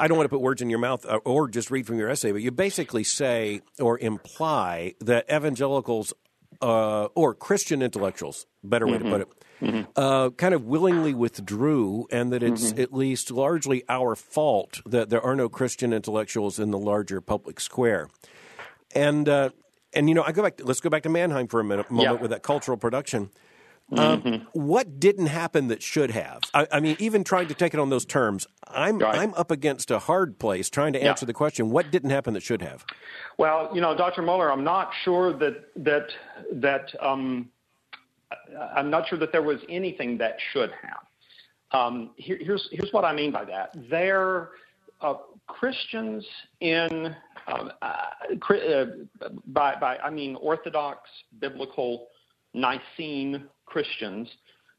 [0.00, 2.08] I don't want to put words in your mouth uh, or just read from your
[2.08, 6.14] essay, but you basically say or imply that evangelicals
[6.62, 9.04] uh, or Christian intellectuals, better way mm-hmm.
[9.04, 9.28] to put it,
[9.60, 9.82] mm-hmm.
[9.96, 12.80] uh, kind of willingly withdrew, and that it's mm-hmm.
[12.80, 17.60] at least largely our fault that there are no Christian intellectuals in the larger public
[17.60, 18.08] square.
[18.94, 19.50] And uh,
[19.92, 20.56] and you know, I go back.
[20.56, 22.22] To, let's go back to Mannheim for a minute, moment yeah.
[22.22, 23.30] with that cultural production.
[23.92, 24.44] Um, mm-hmm.
[24.52, 26.42] What didn't happen that should have?
[26.54, 29.18] I, I, mean, even trying to take it on those terms, I'm right.
[29.18, 31.28] I'm up against a hard place trying to answer yeah.
[31.28, 32.84] the question: What didn't happen that should have?
[33.36, 34.22] Well, you know, Dr.
[34.22, 36.06] Mohler, I'm not sure that that
[36.52, 37.48] that um,
[38.76, 41.80] I'm not sure that there was anything that should have.
[41.80, 43.74] Um, here, here's here's what I mean by that.
[43.90, 44.50] There,
[45.00, 45.14] uh,
[45.48, 46.24] Christians
[46.60, 47.14] in
[47.48, 47.94] um, uh,
[48.50, 48.84] uh,
[49.46, 51.08] by by I mean Orthodox
[51.40, 52.08] biblical
[52.54, 54.28] Nicene Christians,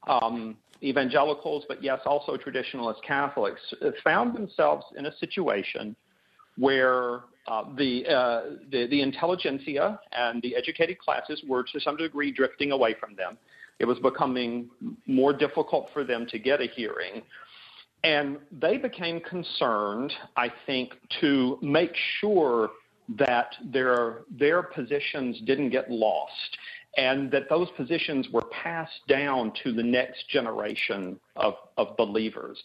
[0.08, 3.62] um, evangelicals, but yes, also traditionalist Catholics,
[4.04, 5.96] found themselves in a situation
[6.58, 12.32] where uh, the, uh, the, the intelligentsia and the educated classes were to some degree
[12.32, 13.38] drifting away from them.
[13.80, 14.70] It was becoming
[15.08, 17.24] more difficult for them to get a hearing.
[18.04, 22.72] And they became concerned, I think, to make sure
[23.18, 26.58] that their, their positions didn't get lost
[26.98, 32.62] and that those positions were passed down to the next generation of, of believers.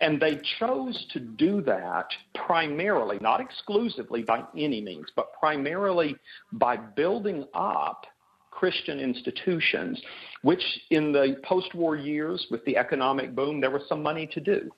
[0.00, 6.16] And they chose to do that primarily, not exclusively by any means, but primarily
[6.52, 8.06] by building up
[8.50, 10.00] Christian institutions,
[10.42, 14.40] which in the post war years, with the economic boom, there was some money to
[14.40, 14.70] do.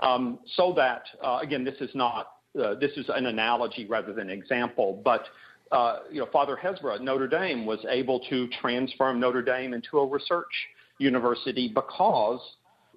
[0.00, 4.30] Um, so that, uh, again, this is not, uh, this is an analogy rather than
[4.30, 5.24] an example, but
[5.72, 9.98] uh, you know, Father Hesburgh at Notre Dame was able to transform Notre Dame into
[9.98, 10.52] a research
[10.98, 12.40] university because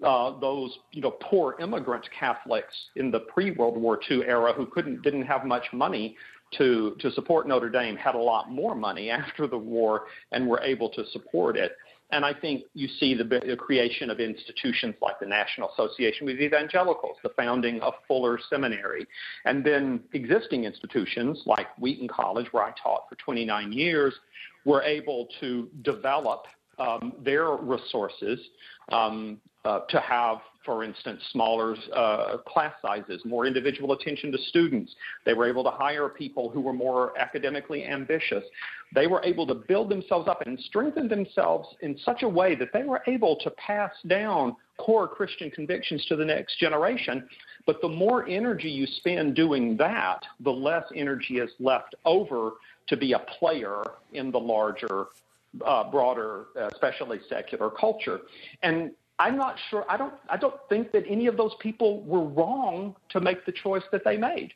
[0.04, 5.02] uh, those you know poor immigrant Catholics in the pre-World War II era who couldn't
[5.04, 6.16] didn't have much money
[6.58, 10.62] to to support Notre Dame had a lot more money after the war and were
[10.62, 11.74] able to support it.
[12.12, 16.40] And I think you see the, the, creation of institutions like the National Association of
[16.40, 19.08] Evangelicals, the founding of Fuller Seminary,
[19.46, 24.14] and then existing institutions like Wheaton College, where I taught for 29 years,
[24.66, 26.46] were able to develop
[26.80, 28.40] um, their resources
[28.92, 34.94] um, uh, to have, for instance, smaller uh, class sizes, more individual attention to students.
[35.26, 38.44] They were able to hire people who were more academically ambitious.
[38.94, 42.70] They were able to build themselves up and strengthen themselves in such a way that
[42.74, 47.28] they were able to pass down core Christian convictions to the next generation.
[47.66, 52.54] But the more energy you spend doing that, the less energy is left over
[52.88, 55.08] to be a player in the larger
[55.66, 58.22] uh, broader, uh, especially secular culture.
[58.64, 59.86] And I'm not sure.
[59.88, 60.14] I don't.
[60.30, 64.04] I don't think that any of those people were wrong to make the choice that
[64.04, 64.54] they made.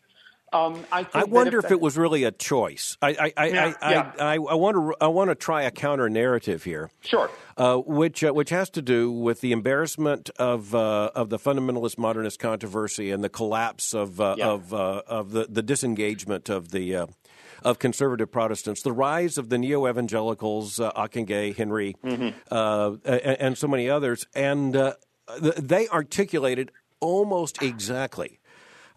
[0.53, 2.97] Um, I, I, wonder if, if, it was really a choice.
[3.01, 4.11] I, I, yeah, I, yeah.
[4.17, 6.89] I, I, want to I want to try a counter narrative here.
[7.01, 7.29] Sure.
[7.57, 11.97] Uh, which uh, which has to do with the embarrassment of uh, of the fundamentalist
[11.97, 14.47] modernist controversy and the collapse of uh, yeah.
[14.47, 17.07] of uh, of the, the disengagement of the uh,
[17.65, 22.29] of conservative Protestants, the rise of the neo evangelicals, uh, Ockenga, Henry, mm-hmm.
[22.51, 24.93] uh, and, and, so many others, and uh,
[25.57, 28.39] they articulated almost exactly.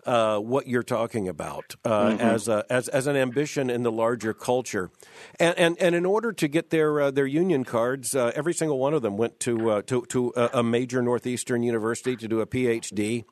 [0.06, 2.20] Uh, what you're talking about uh, mm-hmm.
[2.20, 4.90] as, a, as as an ambition in the larger culture,
[5.38, 8.78] and and, and in order to get their uh, their union cards, uh, every single
[8.78, 12.46] one of them went to uh, to to a major northeastern university to do a
[12.46, 13.24] PhD,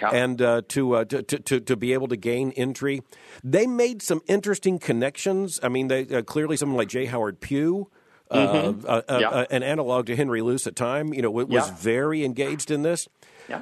[0.00, 0.10] yeah.
[0.10, 3.02] and uh, to, uh, to, to to be able to gain entry.
[3.44, 5.60] They made some interesting connections.
[5.62, 7.06] I mean, they uh, clearly someone like J.
[7.06, 7.88] Howard Pew.
[8.30, 8.86] Uh, mm-hmm.
[8.88, 9.44] Uh, yeah.
[9.50, 11.74] an analog to Henry Luce at the time, you know, was yeah.
[11.76, 13.06] very engaged in this.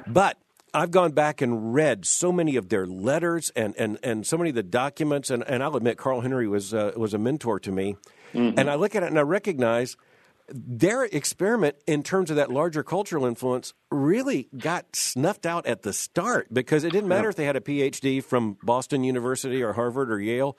[0.07, 0.37] But
[0.73, 4.51] I've gone back and read so many of their letters and, and, and so many
[4.51, 7.97] of the documents, and, and I'll admit Carl Henry was was a mentor to me.
[8.33, 8.57] Mm-hmm.
[8.57, 9.97] And I look at it and I recognize
[10.53, 15.93] their experiment in terms of that larger cultural influence really got snuffed out at the
[15.93, 20.11] start because it didn't matter if they had a PhD from Boston University or Harvard
[20.11, 20.57] or Yale.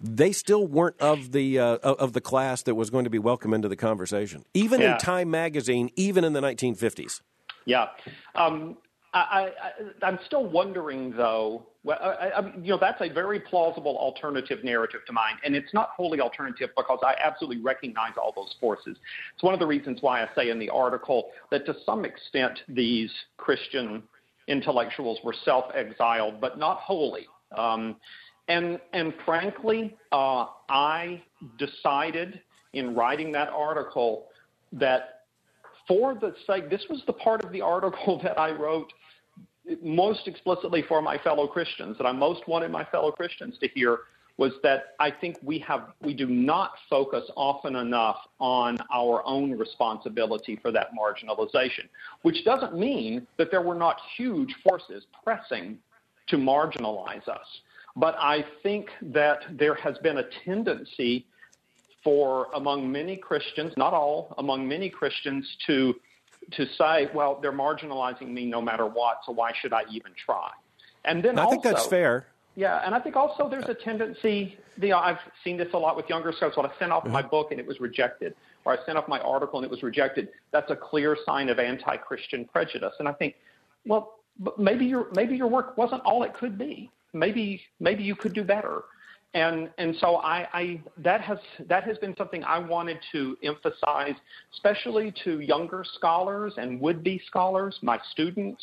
[0.00, 3.54] They still weren't of the uh, of the class that was going to be welcome
[3.54, 4.94] into the conversation, even yeah.
[4.94, 7.20] in Time magazine, even in the 1950s.
[7.64, 7.88] Yeah,
[8.34, 8.76] um,
[9.14, 14.64] I, I, I'm still wondering though I, I, you know, that's a very plausible alternative
[14.64, 18.96] narrative to mine, and it's not wholly alternative because I absolutely recognize all those forces.
[19.34, 22.60] It's one of the reasons why I say in the article that to some extent
[22.68, 24.02] these Christian
[24.48, 27.26] intellectuals were self-exiled, but not wholly.
[27.56, 27.96] Um,
[28.48, 31.22] and and frankly, uh, I
[31.58, 32.40] decided
[32.72, 34.26] in writing that article
[34.72, 35.23] that
[35.86, 38.92] for the sake, this was the part of the article that I wrote
[39.82, 44.00] most explicitly for my fellow Christians, that I most wanted my fellow Christians to hear
[44.36, 49.56] was that I think we have we do not focus often enough on our own
[49.56, 51.88] responsibility for that marginalization,
[52.22, 55.78] which doesn't mean that there were not huge forces pressing
[56.26, 57.46] to marginalize us.
[57.96, 61.26] But I think that there has been a tendency
[62.04, 65.94] for among many Christians, not all, among many Christians to
[66.52, 70.50] to say, well, they're marginalizing me no matter what, so why should I even try?
[71.06, 72.26] And then I also, think that's fair.
[72.54, 74.58] Yeah, and I think also there's a tendency.
[74.80, 76.56] You know, I've seen this a lot with younger scholars.
[76.56, 77.28] When I sent off my uh-huh.
[77.28, 80.28] book and it was rejected, or I sent off my article and it was rejected,
[80.50, 82.92] that's a clear sign of anti-Christian prejudice.
[82.98, 83.36] And I think,
[83.86, 84.18] well,
[84.58, 86.90] maybe your maybe your work wasn't all it could be.
[87.14, 88.82] Maybe maybe you could do better
[89.34, 94.14] and and so I, I, that has that has been something I wanted to emphasize,
[94.52, 98.62] especially to younger scholars and would-be scholars, my students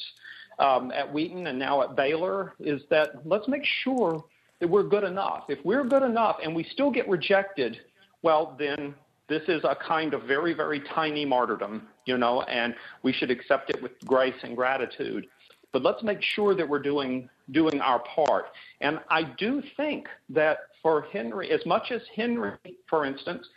[0.60, 4.24] um, at Wheaton and now at Baylor, is that let's make sure
[4.60, 5.44] that we're good enough.
[5.50, 7.78] If we're good enough and we still get rejected,
[8.22, 8.96] well then
[9.28, 13.72] this is a kind of very very tiny martyrdom, you know, and we should accept
[13.72, 15.28] it with grace and gratitude
[15.72, 18.46] but let's make sure that we're doing doing our part.
[18.82, 22.58] And I do think that for Henry, as much as Henry,
[22.90, 23.48] for instance,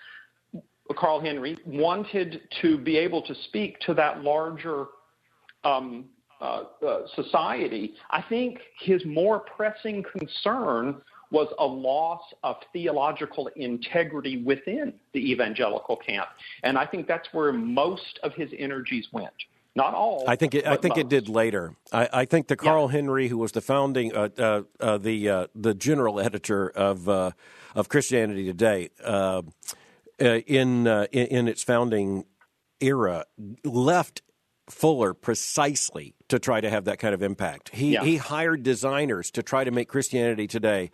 [0.96, 4.86] Carl Henry wanted to be able to speak to that larger
[5.64, 6.06] um,
[6.40, 11.00] uh, uh, society, I think his more pressing concern
[11.30, 16.28] was a loss of theological integrity within the evangelical camp.
[16.62, 19.32] And I think that's where most of his energies went.
[19.76, 20.24] Not all.
[20.28, 21.06] I think it, I think most.
[21.06, 21.74] it did later.
[21.92, 22.92] I, I think the Carl yeah.
[22.92, 27.32] Henry, who was the founding, uh, uh, uh, the uh, the general editor of uh,
[27.74, 29.42] of Christianity Today, uh,
[30.18, 32.24] in, in in its founding
[32.80, 33.24] era,
[33.64, 34.22] left
[34.70, 37.74] Fuller precisely to try to have that kind of impact.
[37.74, 38.04] He yeah.
[38.04, 40.90] he hired designers to try to make Christianity Today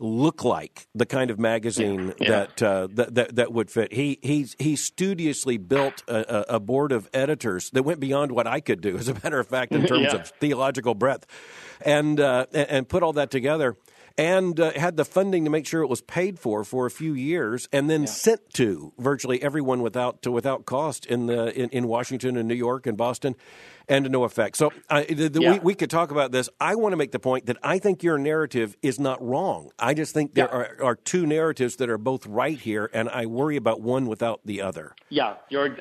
[0.00, 2.30] look like the kind of magazine yeah.
[2.30, 3.92] That, uh, that, that that would fit.
[3.92, 8.60] He he he studiously built a, a, board of editors that went beyond what I
[8.60, 10.16] could do, as a matter of fact, in terms yeah.
[10.16, 11.26] of theological breadth,
[11.82, 13.76] and uh, and put all that together
[14.18, 17.14] and uh, had the funding to make sure it was paid for for a few
[17.14, 18.06] years, and then yeah.
[18.06, 22.54] sent to virtually everyone without to without cost in the in, in Washington and New
[22.54, 23.34] York and Boston,
[23.90, 24.56] and to no effect.
[24.56, 25.52] So uh, the, the, yeah.
[25.54, 26.48] we, we, could talk about this.
[26.60, 29.70] I want to make the point that I think your narrative is not wrong.
[29.78, 30.56] I just think there yeah.
[30.56, 34.40] are, are two narratives that are both right here, and I worry about one without
[34.44, 34.94] the other.
[35.08, 35.34] Yeah,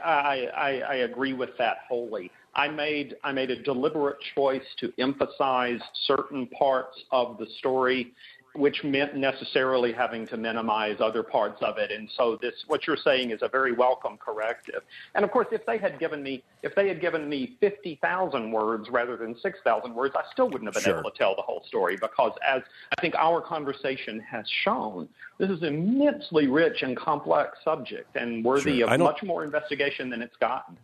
[0.03, 2.31] I, I, I agree with that wholly.
[2.55, 8.11] I made I made a deliberate choice to emphasize certain parts of the story,
[8.55, 11.91] which meant necessarily having to minimize other parts of it.
[11.91, 14.81] And so this what you're saying is a very welcome corrective.
[15.15, 18.51] And of course, if they had given me if they had given me fifty thousand
[18.51, 20.99] words rather than six thousand words, I still wouldn't have been sure.
[20.99, 22.61] able to tell the whole story because as
[22.97, 25.07] I think our conversation has shown,
[25.37, 28.93] this is an immensely rich and complex subject and worthy sure.
[28.93, 30.77] of much more investigation than it's gotten.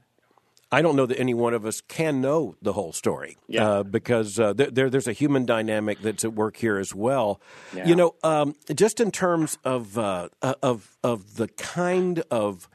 [0.71, 3.67] I don't know that any one of us can know the whole story yeah.
[3.67, 7.39] uh, because uh, there, there's a human dynamic that's at work here as well.
[7.73, 7.85] Yeah.
[7.85, 12.67] You know, um, just in terms of uh, uh of of the kind of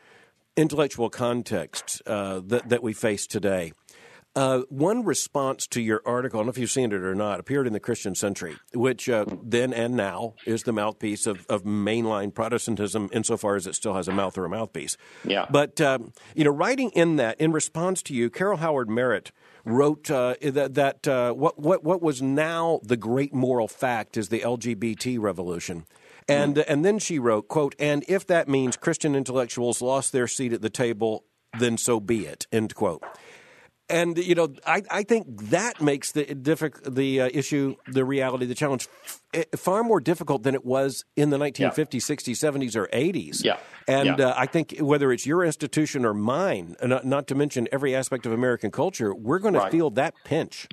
[0.57, 3.73] intellectual context uh, that that we face today.
[4.37, 7.41] Uh, one response to your article, I don't know if you've seen it or not,
[7.41, 11.64] appeared in the Christian Century, which uh, then and now is the mouthpiece of, of
[11.64, 14.97] mainline Protestantism insofar as it still has a mouth or a mouthpiece.
[15.24, 15.47] Yeah.
[15.51, 19.33] But, um, you know, writing in that, in response to you, Carol Howard Merritt
[19.64, 24.28] wrote uh, that, that uh, what, what, what was now the great moral fact is
[24.28, 25.87] the LGBT revolution.
[26.28, 26.72] And, mm-hmm.
[26.72, 30.62] and then she wrote, quote, and if that means Christian intellectuals lost their seat at
[30.62, 31.24] the table,
[31.59, 33.03] then so be it, end quote
[33.91, 38.47] and you know, I, I think that makes the diffi- the uh, issue, the reality,
[38.47, 38.88] the challenge,
[39.34, 41.74] f- far more difficult than it was in the 1950s, yeah.
[41.82, 43.45] 60s, 70s, or 80s.
[43.45, 43.57] Yeah.
[43.88, 44.28] And yeah.
[44.28, 48.26] Uh, I think whether it's your institution or mine, not, not to mention every aspect
[48.26, 49.64] of American culture, we're going right.
[49.66, 50.68] to feel that pinch.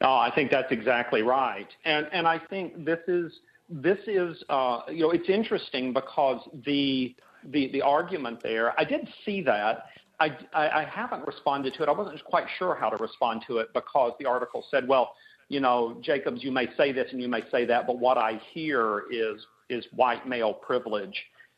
[0.00, 3.32] Oh, I think that's exactly right, and and I think this is
[3.68, 9.08] this is uh, you know it's interesting because the the the argument there I did
[9.24, 9.86] see that
[10.20, 11.88] I, I, I haven't responded to it.
[11.88, 15.14] I wasn't quite sure how to respond to it because the article said, well,
[15.48, 18.40] you know, Jacobs, you may say this and you may say that, but what I
[18.52, 21.14] hear is is white male privilege.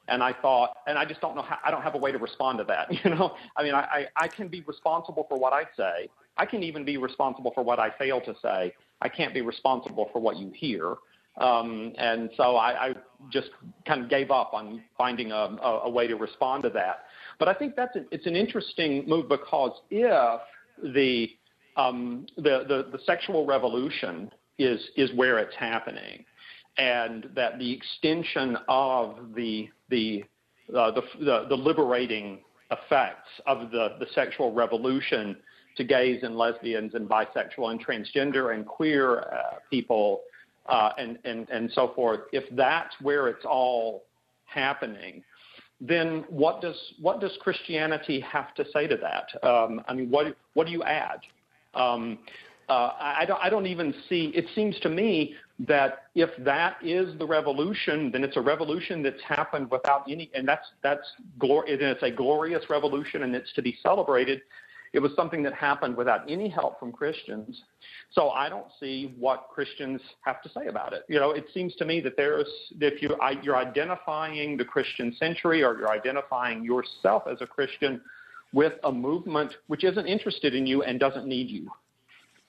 [0.09, 2.19] And I thought, and I just don't know how, I don't have a way to
[2.19, 2.89] respond to that.
[3.05, 6.09] You know, I mean, I, I, I can be responsible for what I say.
[6.37, 8.75] I can even be responsible for what I fail to say.
[9.01, 10.97] I can't be responsible for what you hear.
[11.39, 12.95] Um, and so I, I
[13.31, 13.51] just
[13.87, 17.05] kind of gave up on finding a, a, a way to respond to that.
[17.39, 20.41] But I think that's an, it's an interesting move because if
[20.95, 21.29] the
[21.77, 26.25] um, the, the, the sexual revolution is is where it's happening,
[26.79, 30.25] and that the extension of the the
[30.77, 32.39] uh, the, the, the liberating
[32.71, 35.37] effects of the, the sexual revolution
[35.77, 40.21] to gays and lesbians and bisexual and transgender and queer uh, people
[40.67, 44.05] uh, and, and, and so forth, if that's where it's all
[44.45, 45.23] happening,
[45.83, 49.47] then what does what does Christianity have to say to that?
[49.47, 51.21] Um, I mean, what what do you add?
[51.75, 52.19] Um,
[52.69, 54.33] uh, I, don't, I don't even see.
[54.35, 55.35] It seems to me
[55.67, 60.47] that if that is the revolution, then it's a revolution that's happened without any, and
[60.47, 61.07] that's that's
[61.39, 64.43] glor- it's a glorious revolution, and it's to be celebrated.
[64.93, 67.63] It was something that happened without any help from Christians.
[68.13, 71.05] So I don't see what Christians have to say about it.
[71.09, 75.15] You know, it seems to me that there's, if you, I, you're identifying the Christian
[75.19, 78.03] century or you're identifying yourself as a Christian
[78.53, 81.71] with a movement which isn't interested in you and doesn't need you.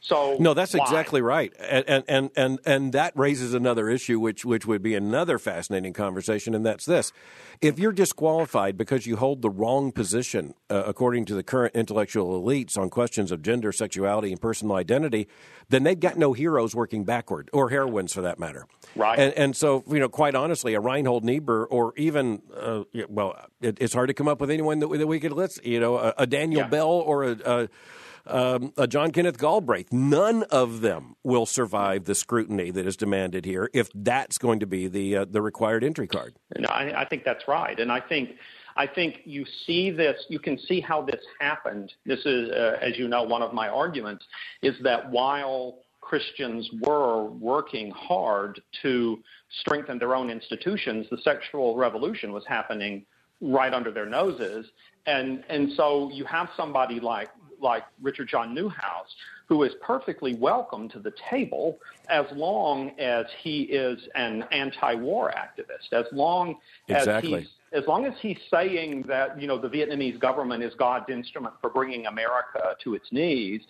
[0.06, 0.84] So no, that's why?
[0.84, 5.40] exactly right, and, and and and that raises another issue, which which would be another
[5.40, 7.14] fascinating conversation, and that's this:
[7.62, 12.44] if you're disqualified because you hold the wrong position, uh, according to the current intellectual
[12.44, 15.30] elites on questions of gender, sexuality, and personal identity,
[15.70, 18.68] then they've got no heroes working backward, or heroines for that matter.
[18.98, 19.18] Right.
[19.18, 23.78] And, and so, you know, quite honestly, a Reinhold Niebuhr, or even, uh, well, it,
[23.80, 25.66] it's hard to come up with anyone that, that we could list.
[25.66, 26.68] You know, a, a Daniel yeah.
[26.68, 27.70] Bell or a, a
[28.26, 29.92] um, uh, John Kenneth Galbraith.
[29.92, 34.68] None of them will survive the scrutiny that is demanded here if that's going to
[34.68, 36.36] be the uh, the required entry card.
[36.58, 38.32] No, I, I think that's right, and I think.
[38.76, 41.94] I think you see this, you can see how this happened.
[42.08, 44.26] This is, uh, as you know, one of my arguments
[44.64, 49.20] is that while Christians were working hard to
[49.62, 53.06] strengthen their own institutions, the sexual revolution was happening
[53.42, 54.66] right under their noses.
[55.06, 57.30] And, and so you have somebody like
[57.64, 59.08] like Richard John Neuhaus,
[59.48, 65.94] who is perfectly welcome to the table as long as he is an anti-war activist,
[65.98, 66.58] as long
[66.88, 67.34] exactly.
[67.36, 71.10] as he's as long as he's saying that you know the Vietnamese government is God's
[71.10, 73.62] instrument for bringing America to its knees,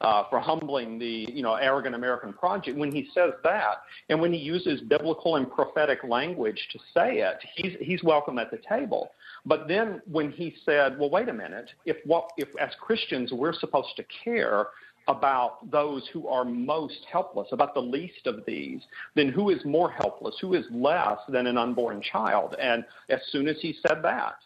[0.00, 2.78] uh, for humbling the you know arrogant American project.
[2.78, 7.38] When he says that, and when he uses biblical and prophetic language to say it,
[7.56, 9.10] he's he's welcome at the table.
[9.46, 13.52] But then when he said, well, wait a minute, if what if as Christians we're
[13.52, 14.68] supposed to care
[15.06, 18.82] about those who are most helpless, about the least of these,
[19.14, 20.36] then who is more helpless?
[20.40, 22.56] Who is less than an unborn child?
[22.60, 24.36] And as soon as he said that,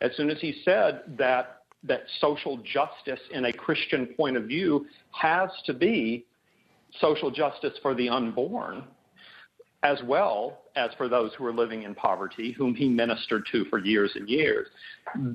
[0.00, 4.86] as soon as he said that that social justice in a Christian point of view
[5.12, 6.24] has to be
[7.00, 8.84] social justice for the unborn,
[9.82, 13.78] as well as for those who were living in poverty, whom he ministered to for
[13.78, 14.68] years and years,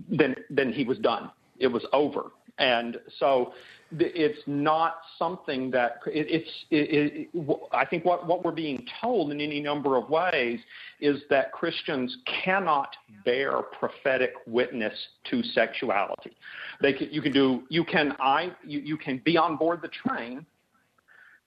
[0.10, 1.32] then then he was done.
[1.60, 2.32] It was over.
[2.58, 3.54] And so
[3.92, 6.50] it's not something that it, it's.
[6.70, 10.60] It, it, I think what what we're being told in any number of ways
[11.00, 12.90] is that Christians cannot
[13.26, 14.94] bear prophetic witness
[15.32, 16.36] to sexuality.
[16.82, 19.90] They can, you can do you can I you, you can be on board the
[19.90, 20.46] train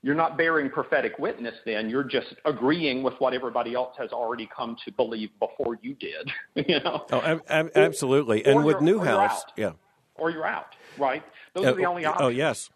[0.04, 4.48] you're not bearing prophetic witness then you're just agreeing with what everybody else has already
[4.54, 6.30] come to believe before you did
[6.68, 9.72] you know oh ab- ab- absolutely or, and or with Neuhaus yeah
[10.14, 11.24] or you're out right
[11.54, 12.70] those uh, are the only options oh yes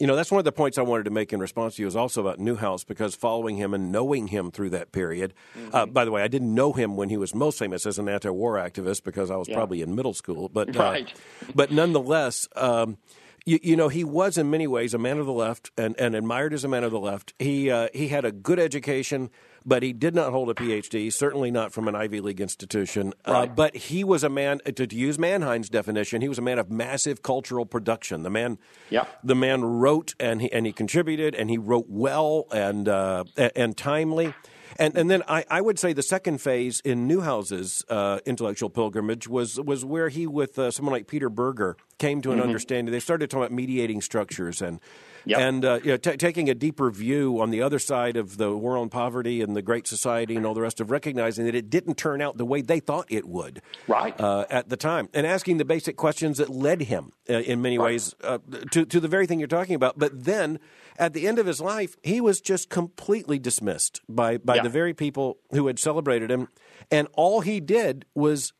[0.00, 1.86] you know, that's one of the points I wanted to make in response to you
[1.86, 5.34] is also about Neuhaus because following him and knowing him through that period.
[5.56, 5.74] Mm-hmm.
[5.74, 8.08] Uh, by the way, I didn't know him when he was most famous as an
[8.08, 9.54] anti-war activist because I was yeah.
[9.54, 11.14] probably in middle school, but uh, right.
[11.54, 12.48] but nonetheless.
[12.56, 12.98] Um,
[13.44, 16.14] you, you, know, he was in many ways a man of the left and, and
[16.14, 17.34] admired as a man of the left.
[17.38, 19.30] He uh, he had a good education
[19.64, 23.14] but he did not hold a PhD, certainly not from an Ivy League institution.
[23.26, 23.50] Uh, right.
[23.50, 26.58] Uh, but he was a man, to, to, use Mannheim's definition, he was a man
[26.58, 28.22] of massive cultural production.
[28.22, 28.58] The man,
[28.90, 29.06] yeah.
[29.22, 33.76] the man wrote and he, and he contributed and he wrote well and, uh, and
[33.76, 34.34] timely.
[34.78, 39.28] And and then I, I would say the second phase in Neuhaus's uh, intellectual pilgrimage
[39.28, 42.46] was was where he with uh, someone like Peter Berger came to an mm-hmm.
[42.46, 42.92] understanding.
[42.92, 44.80] They started talking about mediating structures and
[45.26, 45.38] Yep.
[45.38, 48.54] And uh, you know, t- taking a deeper view on the other side of the
[48.54, 51.70] war on poverty and the Great Society and all the rest of recognizing that it
[51.70, 54.18] didn't turn out the way they thought it would right.
[54.20, 57.78] Uh, at the time, and asking the basic questions that led him uh, in many
[57.78, 57.86] right.
[57.86, 58.38] ways uh,
[58.70, 59.98] to, to the very thing you're talking about.
[59.98, 60.58] But then
[60.98, 64.62] at the end of his life, he was just completely dismissed by, by yeah.
[64.62, 66.48] the very people who had celebrated him.
[66.90, 68.52] And all he did was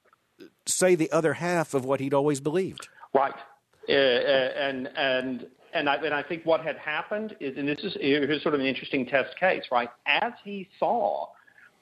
[0.67, 2.89] say the other half of what he'd always believed.
[3.13, 3.35] Right.
[3.89, 7.81] Uh, uh, and and and I, and I think what had happened is, and this
[7.81, 9.91] is here's sort of an interesting test case, right?
[10.07, 11.29] As he saw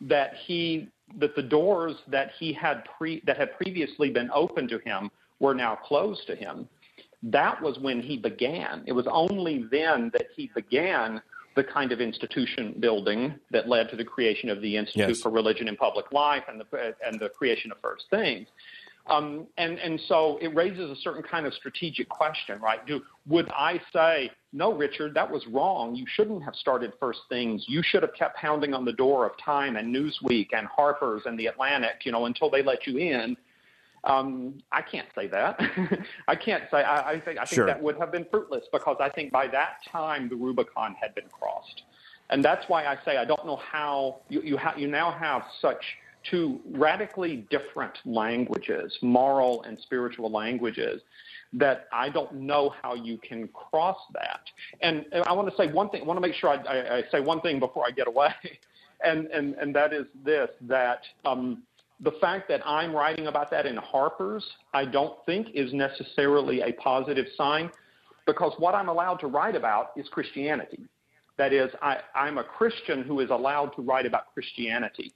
[0.01, 0.89] that he
[1.19, 5.55] that the doors that he had pre that had previously been open to him were
[5.55, 6.69] now closed to him.
[7.23, 8.83] That was when he began.
[8.87, 11.23] It was only then that he began
[11.55, 15.21] the kind of institution building that led to the creation of the Institute yes.
[15.21, 18.49] for Religion and Public Life and the and the creation of First Things.
[19.09, 22.87] Um, and, and so it raises a certain kind of strategic question, right?
[22.87, 25.97] Do, would I say, no, Richard, that was wrong.
[25.97, 27.65] You shouldn't have started first things.
[27.67, 31.37] You should have kept pounding on the door of Time and Newsweek and Harper's and
[31.37, 33.37] The Atlantic, you know, until they let you in.
[34.05, 35.61] Um, I can't say that.
[36.29, 36.79] I can't say.
[36.79, 37.67] I, I think I think sure.
[37.67, 41.29] that would have been fruitless because I think by that time the Rubicon had been
[41.31, 41.83] crossed,
[42.31, 45.45] and that's why I say I don't know how you you, ha- you now have
[45.61, 45.85] such
[46.29, 51.03] two radically different languages, moral and spiritual languages,
[51.53, 54.41] that I don't know how you can cross that.
[54.81, 57.03] And, I want to say one thing, I want to make sure I, I, I,
[57.11, 58.33] say one thing before I get away,
[59.05, 61.63] and, and, and that is this that um,
[62.03, 64.45] the fact that I'm writing about that in Harper's,
[64.75, 67.71] I don't think is necessarily a positive sign
[68.27, 70.81] because what I'm allowed to write about is Christianity.
[71.39, 75.13] That is, I, I'm a Christian who is allowed to write about Christianity.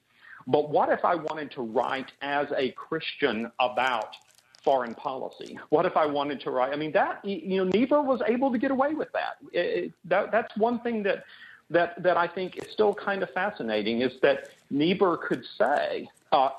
[0.46, 4.14] But what if I wanted to write as a Christian about
[4.62, 5.58] foreign policy?
[5.70, 6.72] What if I wanted to write?
[6.72, 9.36] I mean, that you know, Niebuhr was able to get away with that.
[9.52, 11.24] It, that that's one thing that
[11.70, 16.50] that that I think is still kind of fascinating is that Niebuhr could say uh,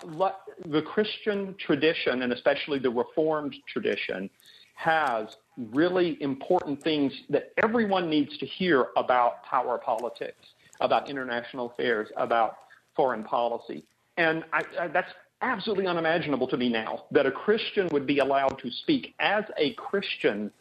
[0.65, 4.29] the Christian tradition and especially the Reformed tradition
[4.75, 5.27] has
[5.57, 10.37] really important things that everyone needs to hear about power politics,
[10.81, 12.57] about international affairs, about
[12.95, 13.83] foreign policy.
[14.17, 18.59] And I, I, that's absolutely unimaginable to me now that a Christian would be allowed
[18.59, 20.51] to speak as a Christian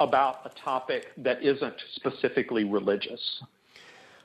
[0.00, 3.42] about a topic that isn't specifically religious.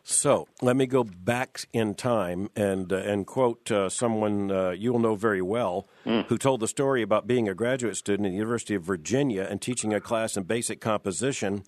[0.04, 5.00] So let me go back in time and uh, and quote uh, someone uh, you'll
[5.00, 6.26] know very well mm.
[6.26, 9.62] who told the story about being a graduate student at the University of Virginia and
[9.62, 11.64] teaching a class in basic composition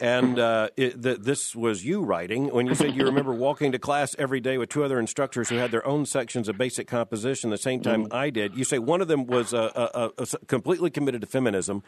[0.00, 3.78] and uh, it, the, this was you writing when you said you remember walking to
[3.78, 7.50] class every day with two other instructors who had their own sections of basic composition
[7.50, 8.14] the same time mm.
[8.14, 8.56] I did.
[8.56, 11.82] You say one of them was uh, uh, uh completely committed to feminism,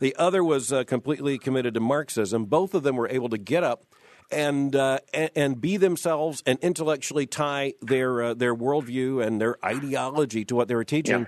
[0.00, 2.44] the other was uh, completely committed to Marxism.
[2.44, 3.84] Both of them were able to get up
[4.30, 9.56] and, uh, and, and be themselves and intellectually tie their uh, their worldview and their
[9.64, 11.26] ideology to what they were teaching.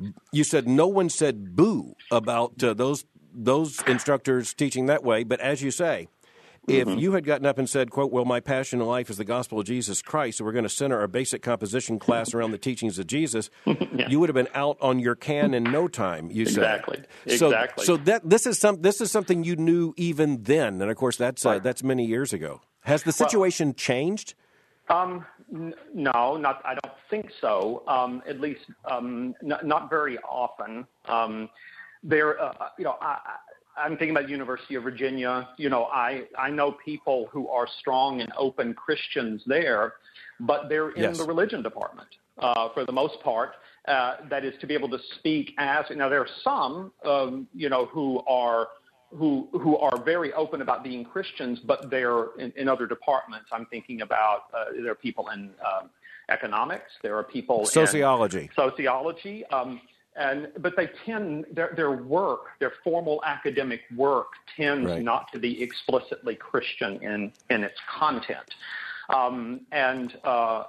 [0.00, 0.10] Yeah.
[0.32, 5.24] You said no one said boo about uh, those those instructors teaching that way.
[5.24, 6.08] But as you say,
[6.68, 6.98] if mm-hmm.
[6.98, 9.60] you had gotten up and said, quote, well, my passion in life is the gospel
[9.60, 12.98] of Jesus Christ, so we're going to center our basic composition class around the teachings
[12.98, 14.08] of Jesus, yeah.
[14.08, 16.98] you would have been out on your can in no time, you exactly.
[17.26, 17.38] said.
[17.38, 17.84] So, exactly.
[17.84, 20.80] So that, this, is some, this is something you knew even then.
[20.80, 22.60] And of course, that's, uh, that's many years ago.
[22.82, 24.34] Has the situation well, changed?
[24.88, 27.82] Um, n- no, not, I don't think so.
[27.86, 30.86] Um, at least um, n- not very often.
[31.06, 31.48] Um,
[32.02, 33.18] there, uh, you know, I,
[33.78, 35.48] I'm thinking about University of Virginia.
[35.56, 39.94] You know, I I know people who are strong and open Christians there,
[40.40, 41.18] but they're in yes.
[41.18, 42.08] the religion department
[42.38, 43.52] uh, for the most part.
[43.86, 46.08] Uh, that is to be able to speak as now.
[46.08, 48.68] There are some, um, you know, who are
[49.16, 53.46] who who are very open about being Christians, but they're in, in other departments.
[53.52, 55.90] I'm thinking about uh, there are people in um,
[56.28, 56.90] economics.
[57.02, 58.42] There are people sociology.
[58.42, 59.44] in sociology.
[59.46, 59.80] Um,
[60.18, 65.02] and but they tend their their work, their formal academic work, tends right.
[65.02, 68.54] not to be explicitly Christian in in its content.
[69.14, 70.64] Um, and uh,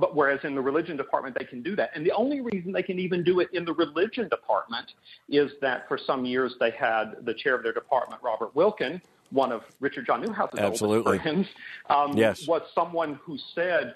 [0.00, 2.82] but whereas in the religion department they can do that, and the only reason they
[2.82, 4.92] can even do it in the religion department
[5.28, 9.52] is that for some years they had the chair of their department, Robert Wilken, one
[9.52, 11.18] of Richard John Neuhaus's Absolutely.
[11.18, 11.48] oldest friends,
[11.90, 12.46] um, yes.
[12.46, 13.94] was someone who said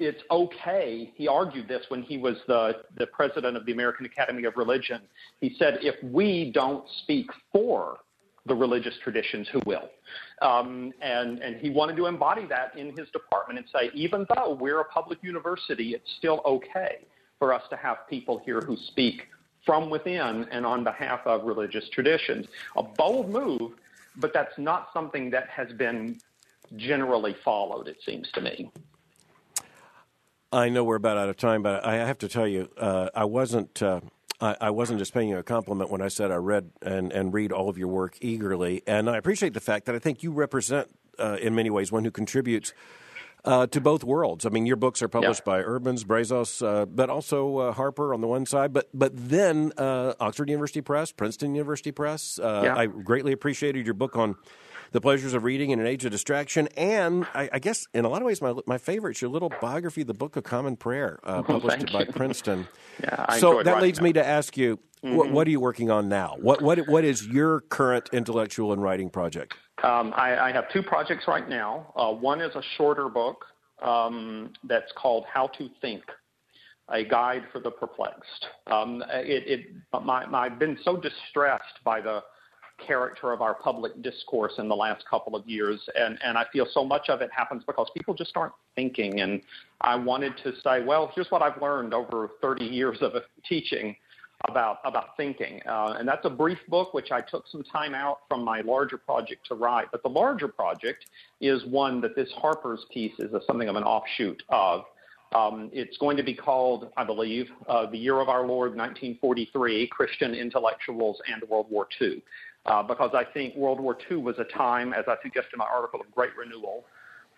[0.00, 1.12] it's okay.
[1.14, 5.02] He argued this when he was the, the president of the American Academy of Religion.
[5.40, 7.98] He said, if we don't speak for
[8.46, 9.90] the religious traditions, who will?
[10.40, 14.54] Um, and, and he wanted to embody that in his department and say, even though
[14.54, 17.04] we're a public university, it's still okay
[17.38, 19.28] for us to have people here who speak
[19.66, 22.46] from within and on behalf of religious traditions.
[22.76, 23.72] A bold move,
[24.16, 26.18] but that's not something that has been
[26.76, 28.70] generally followed, it seems to me.
[30.52, 33.24] I know we're about out of time, but I have to tell you, uh, I
[33.24, 33.82] wasn't.
[33.82, 34.00] Uh,
[34.40, 37.32] I, I, wasn't just paying you a compliment when I said I read and, and
[37.34, 40.32] read all of your work eagerly, and I appreciate the fact that I think you
[40.32, 40.88] represent,
[41.18, 42.72] uh, in many ways, one who contributes
[43.44, 44.46] uh, to both worlds.
[44.46, 45.52] I mean, your books are published yeah.
[45.52, 49.72] by Eerdmans, Brazos, uh, but also uh, Harper on the one side, but but then
[49.76, 52.38] uh, Oxford University Press, Princeton University Press.
[52.38, 52.76] Uh, yeah.
[52.76, 54.36] I greatly appreciated your book on
[54.92, 58.08] the Pleasures of Reading in an Age of Distraction, and I, I guess in a
[58.08, 61.20] lot of ways, my my favorite is your little biography, The Book of Common Prayer,
[61.24, 62.66] uh, published by Princeton.
[63.02, 64.04] Yeah, so that leads that.
[64.04, 65.16] me to ask you, mm-hmm.
[65.16, 66.36] what, what, are you working on now?
[66.38, 69.54] What what what is your current intellectual and writing project?
[69.82, 71.94] Um, I, I, have two projects right now.
[71.96, 73.46] Uh, one is a shorter book
[73.80, 76.02] um, that's called How to Think
[76.90, 78.46] a guide for the perplexed.
[78.66, 79.66] Um, it, it,
[80.04, 82.20] my, my, I've been so distressed by the
[82.86, 85.80] character of our public discourse in the last couple of years.
[85.94, 89.20] And, and I feel so much of it happens because people just aren't thinking.
[89.20, 89.42] And
[89.80, 93.12] I wanted to say, well, here's what I've learned over 30 years of
[93.48, 93.96] teaching
[94.48, 95.60] about, about thinking.
[95.68, 98.96] Uh, and that's a brief book, which I took some time out from my larger
[98.96, 99.86] project to write.
[99.92, 101.06] But the larger project
[101.40, 104.84] is one that this Harper's piece is a, something of an offshoot of.
[105.32, 109.86] Um, it's going to be called, I believe, uh, The Year of Our Lord 1943
[109.86, 112.20] Christian Intellectuals and World War II
[112.66, 115.66] uh, because I think World War II was a time, as I suggest in my
[115.66, 116.84] article, of great renewal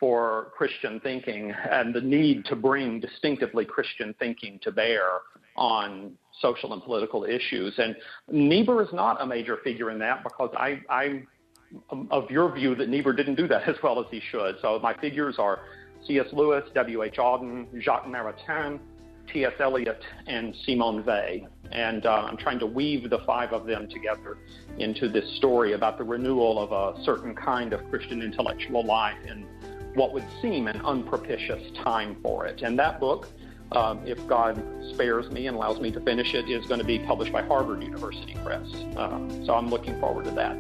[0.01, 5.03] for Christian thinking and the need to bring distinctively Christian thinking to bear
[5.57, 7.75] on social and political issues.
[7.79, 7.95] And
[8.31, 11.29] Niebuhr is not a major figure in that because I, I'm
[12.11, 14.57] of your view that Niebuhr didn't do that as well as he should.
[14.61, 15.61] So my figures are
[16.07, 16.27] C.S.
[16.33, 17.17] Lewis, W.H.
[17.19, 18.81] Auden, Jacques Maritain,
[19.33, 19.53] T.S.
[19.61, 21.49] Eliot, and Simone Weil.
[21.73, 24.39] And uh, I'm trying to weave the five of them together
[24.79, 29.47] into this story about the renewal of a certain kind of Christian intellectual life in
[29.95, 32.63] what would seem an unpropitious time for it.
[32.63, 33.29] And that book,
[33.73, 34.63] um, if God
[34.93, 37.83] spares me and allows me to finish it, is going to be published by Harvard
[37.83, 38.67] University Press.
[38.97, 40.57] Uh, so I'm looking forward to that.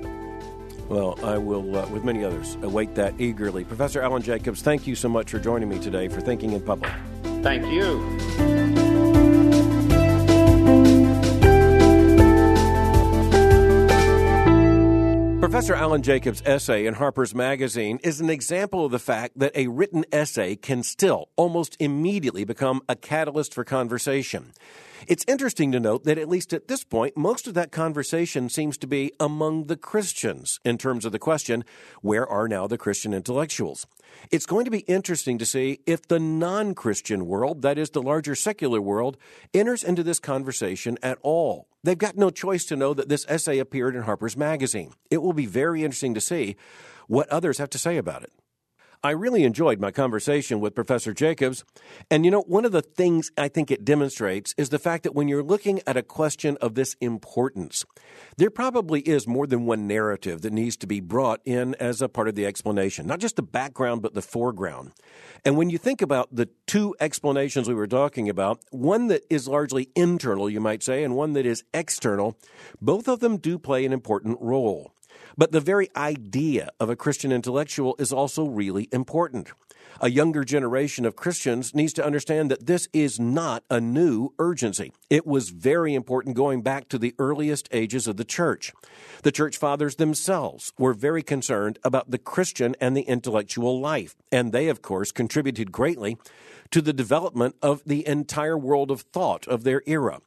[0.88, 3.64] Well, I will, uh, with many others, await that eagerly.
[3.64, 6.92] Professor Alan Jacobs, thank you so much for joining me today for Thinking in Public.
[7.42, 8.61] Thank you.
[15.52, 19.66] Professor Alan Jacobs' essay in Harper's Magazine is an example of the fact that a
[19.66, 24.54] written essay can still almost immediately become a catalyst for conversation.
[25.06, 28.78] It's interesting to note that at least at this point, most of that conversation seems
[28.78, 31.64] to be among the Christians in terms of the question,
[32.00, 33.86] where are now the Christian intellectuals?
[34.30, 38.02] It's going to be interesting to see if the non Christian world, that is the
[38.02, 39.16] larger secular world,
[39.52, 41.66] enters into this conversation at all.
[41.82, 44.92] They've got no choice to know that this essay appeared in Harper's Magazine.
[45.10, 46.56] It will be very interesting to see
[47.08, 48.32] what others have to say about it.
[49.04, 51.64] I really enjoyed my conversation with Professor Jacobs.
[52.08, 55.12] And you know, one of the things I think it demonstrates is the fact that
[55.12, 57.84] when you're looking at a question of this importance,
[58.36, 62.08] there probably is more than one narrative that needs to be brought in as a
[62.08, 64.92] part of the explanation, not just the background, but the foreground.
[65.44, 69.48] And when you think about the two explanations we were talking about, one that is
[69.48, 72.38] largely internal, you might say, and one that is external,
[72.80, 74.91] both of them do play an important role.
[75.36, 79.52] But the very idea of a Christian intellectual is also really important.
[80.00, 84.92] A younger generation of Christians needs to understand that this is not a new urgency.
[85.10, 88.72] It was very important going back to the earliest ages of the church.
[89.22, 94.50] The church fathers themselves were very concerned about the Christian and the intellectual life, and
[94.50, 96.16] they, of course, contributed greatly
[96.70, 100.20] to the development of the entire world of thought of their era.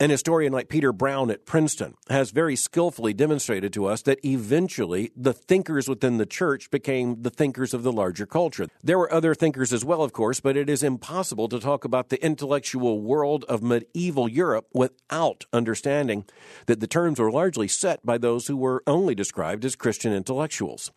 [0.00, 5.10] An historian like Peter Brown at Princeton has very skillfully demonstrated to us that eventually
[5.16, 8.68] the thinkers within the church became the thinkers of the larger culture.
[8.80, 12.10] There were other thinkers as well, of course, but it is impossible to talk about
[12.10, 16.26] the intellectual world of medieval Europe without understanding
[16.66, 20.92] that the terms were largely set by those who were only described as Christian intellectuals.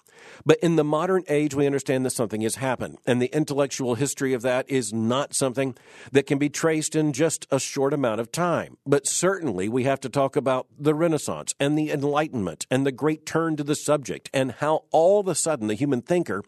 [0.46, 4.34] But in the modern age, we understand that something has happened, and the intellectual history
[4.34, 5.76] of that is not something
[6.12, 8.78] that can be traced in just a short amount of time.
[8.86, 13.26] But certainly, we have to talk about the Renaissance and the Enlightenment and the great
[13.26, 16.44] turn to the subject, and how all of a sudden the human thinker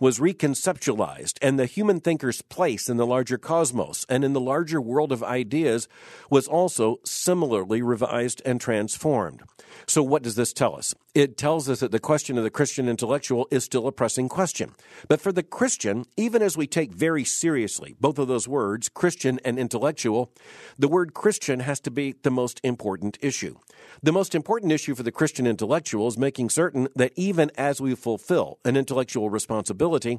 [0.00, 4.80] was reconceptualized, and the human thinker's place in the larger cosmos and in the larger
[4.80, 5.88] world of ideas
[6.30, 9.42] was also similarly revised and transformed.
[9.86, 10.94] So, what does this tell us?
[11.14, 14.72] It tells us that the question of the Christian intellectual is still a pressing question.
[15.08, 19.40] But for the Christian, even as we take very seriously both of those words, Christian
[19.42, 20.30] and intellectual,
[20.78, 23.56] the word Christian has to be the most important issue.
[24.02, 27.94] The most important issue for the Christian intellectual is making certain that even as we
[27.94, 30.18] fulfill an intellectual responsibility,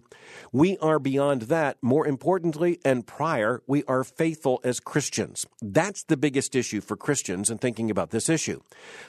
[0.51, 1.77] we are beyond that.
[1.83, 5.45] More importantly and prior, we are faithful as Christians.
[5.61, 8.61] That's the biggest issue for Christians in thinking about this issue.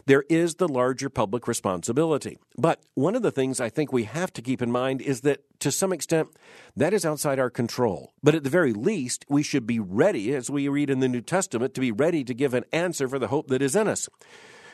[0.05, 2.39] There is the larger public responsibility.
[2.59, 5.45] But one of the things I think we have to keep in mind is that
[5.61, 6.29] to some extent,
[6.77, 8.13] that is outside our control.
[8.25, 11.21] But at the very least, we should be ready, as we read in the New
[11.21, 14.09] Testament, to be ready to give an answer for the hope that is in us.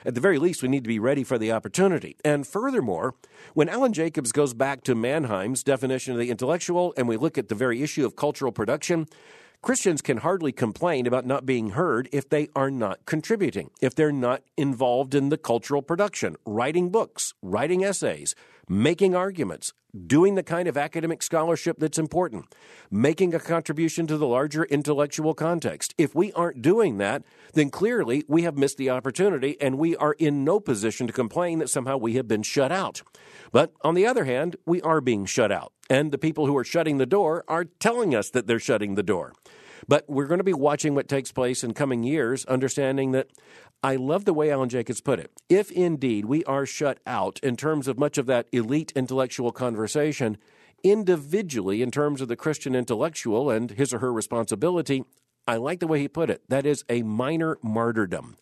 [0.07, 2.17] At the very least, we need to be ready for the opportunity.
[2.25, 3.15] And furthermore,
[3.53, 7.51] when Alan Jacobs goes back to Mannheim's definition of the intellectual and we look at
[7.51, 9.07] the very issue of cultural production,
[9.65, 14.13] Christians can hardly complain about not being heard if they are not contributing, if they're
[14.13, 18.35] not involved in the cultural production, writing books, writing essays,
[18.69, 19.73] making arguments,
[20.07, 22.45] doing the kind of academic scholarship that's important,
[22.91, 25.95] making a contribution to the larger intellectual context.
[25.97, 27.23] If we aren't doing that,
[27.55, 31.59] then clearly we have missed the opportunity and we are in no position to complain
[31.61, 33.01] that somehow we have been shut out.
[33.51, 36.65] But on the other hand, we are being shut out, and the people who are
[36.65, 39.33] shutting the door are telling us that they're shutting the door.
[39.87, 43.29] But we're going to be watching what takes place in coming years, understanding that
[43.83, 45.31] I love the way Alan Jacobs put it.
[45.49, 50.39] If indeed we are shut out in terms of much of that elite intellectual conversation,
[50.83, 55.05] individually in terms of the Christian intellectual and his or her responsibility,
[55.47, 56.43] I like the way he put it.
[56.49, 58.37] That is a minor martyrdom.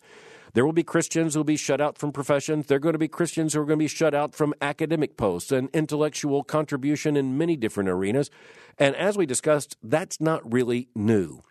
[0.53, 2.67] There will be Christians who will be shut out from professions.
[2.67, 5.17] There are going to be Christians who are going to be shut out from academic
[5.17, 8.29] posts and intellectual contribution in many different arenas.
[8.77, 11.41] And as we discussed, that's not really new.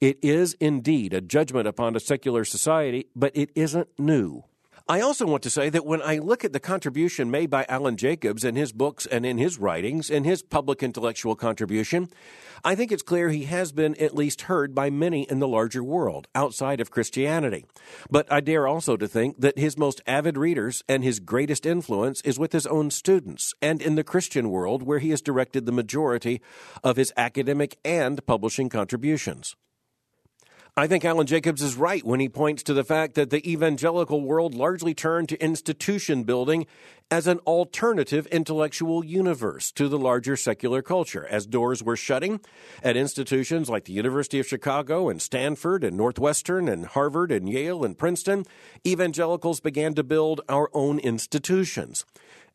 [0.00, 4.44] It is indeed a judgment upon a secular society, but it isn't new.
[4.90, 7.96] I also want to say that when I look at the contribution made by Alan
[7.96, 12.08] Jacobs in his books and in his writings and his public intellectual contribution,
[12.64, 15.84] I think it's clear he has been at least heard by many in the larger
[15.84, 17.66] world outside of Christianity.
[18.10, 22.20] But I dare also to think that his most avid readers and his greatest influence
[22.22, 25.72] is with his own students and in the Christian world where he has directed the
[25.72, 26.40] majority
[26.82, 29.54] of his academic and publishing contributions.
[30.80, 34.22] I think Alan Jacobs is right when he points to the fact that the evangelical
[34.22, 36.66] world largely turned to institution building
[37.10, 42.40] as an alternative intellectual universe to the larger secular culture, as doors were shutting
[42.82, 47.84] at institutions like the University of Chicago and Stanford and Northwestern and Harvard and Yale
[47.84, 48.46] and Princeton.
[48.86, 52.06] Evangelicals began to build our own institutions.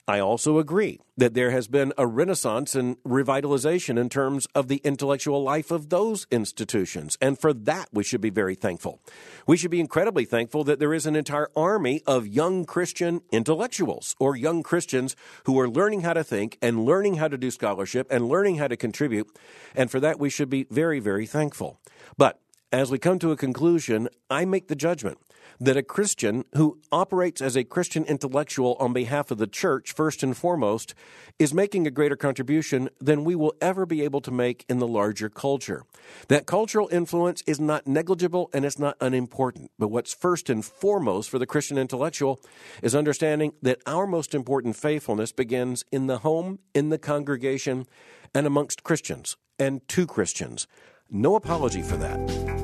[0.07, 4.79] I also agree that there has been a renaissance and revitalization in terms of the
[4.83, 7.17] intellectual life of those institutions.
[7.19, 9.01] And for that, we should be very thankful.
[9.47, 14.15] We should be incredibly thankful that there is an entire army of young Christian intellectuals
[14.19, 18.05] or young Christians who are learning how to think and learning how to do scholarship
[18.11, 19.27] and learning how to contribute.
[19.73, 21.79] And for that, we should be very, very thankful.
[22.15, 22.39] But
[22.71, 25.17] as we come to a conclusion, I make the judgment
[25.59, 30.23] that a Christian who operates as a Christian intellectual on behalf of the church, first
[30.23, 30.93] and foremost,
[31.39, 34.87] is making a greater contribution than we will ever be able to make in the
[34.87, 35.83] larger culture.
[36.27, 39.71] That cultural influence is not negligible and it's not unimportant.
[39.79, 42.39] But what's first and foremost for the Christian intellectual
[42.81, 47.85] is understanding that our most important faithfulness begins in the home, in the congregation,
[48.33, 50.67] and amongst Christians, and to Christians.
[51.09, 52.54] No apology for that.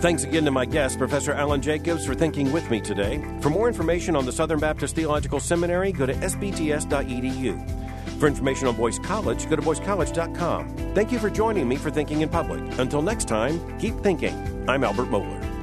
[0.00, 3.20] Thanks again to my guest, Professor Alan Jacobs, for thinking with me today.
[3.40, 8.20] For more information on the Southern Baptist Theological Seminary, go to sbts.edu.
[8.20, 10.94] For information on Boyce College, go to boycecollege.com.
[10.94, 12.60] Thank you for joining me for Thinking in Public.
[12.78, 14.36] Until next time, keep thinking.
[14.68, 15.57] I'm Albert Mohler.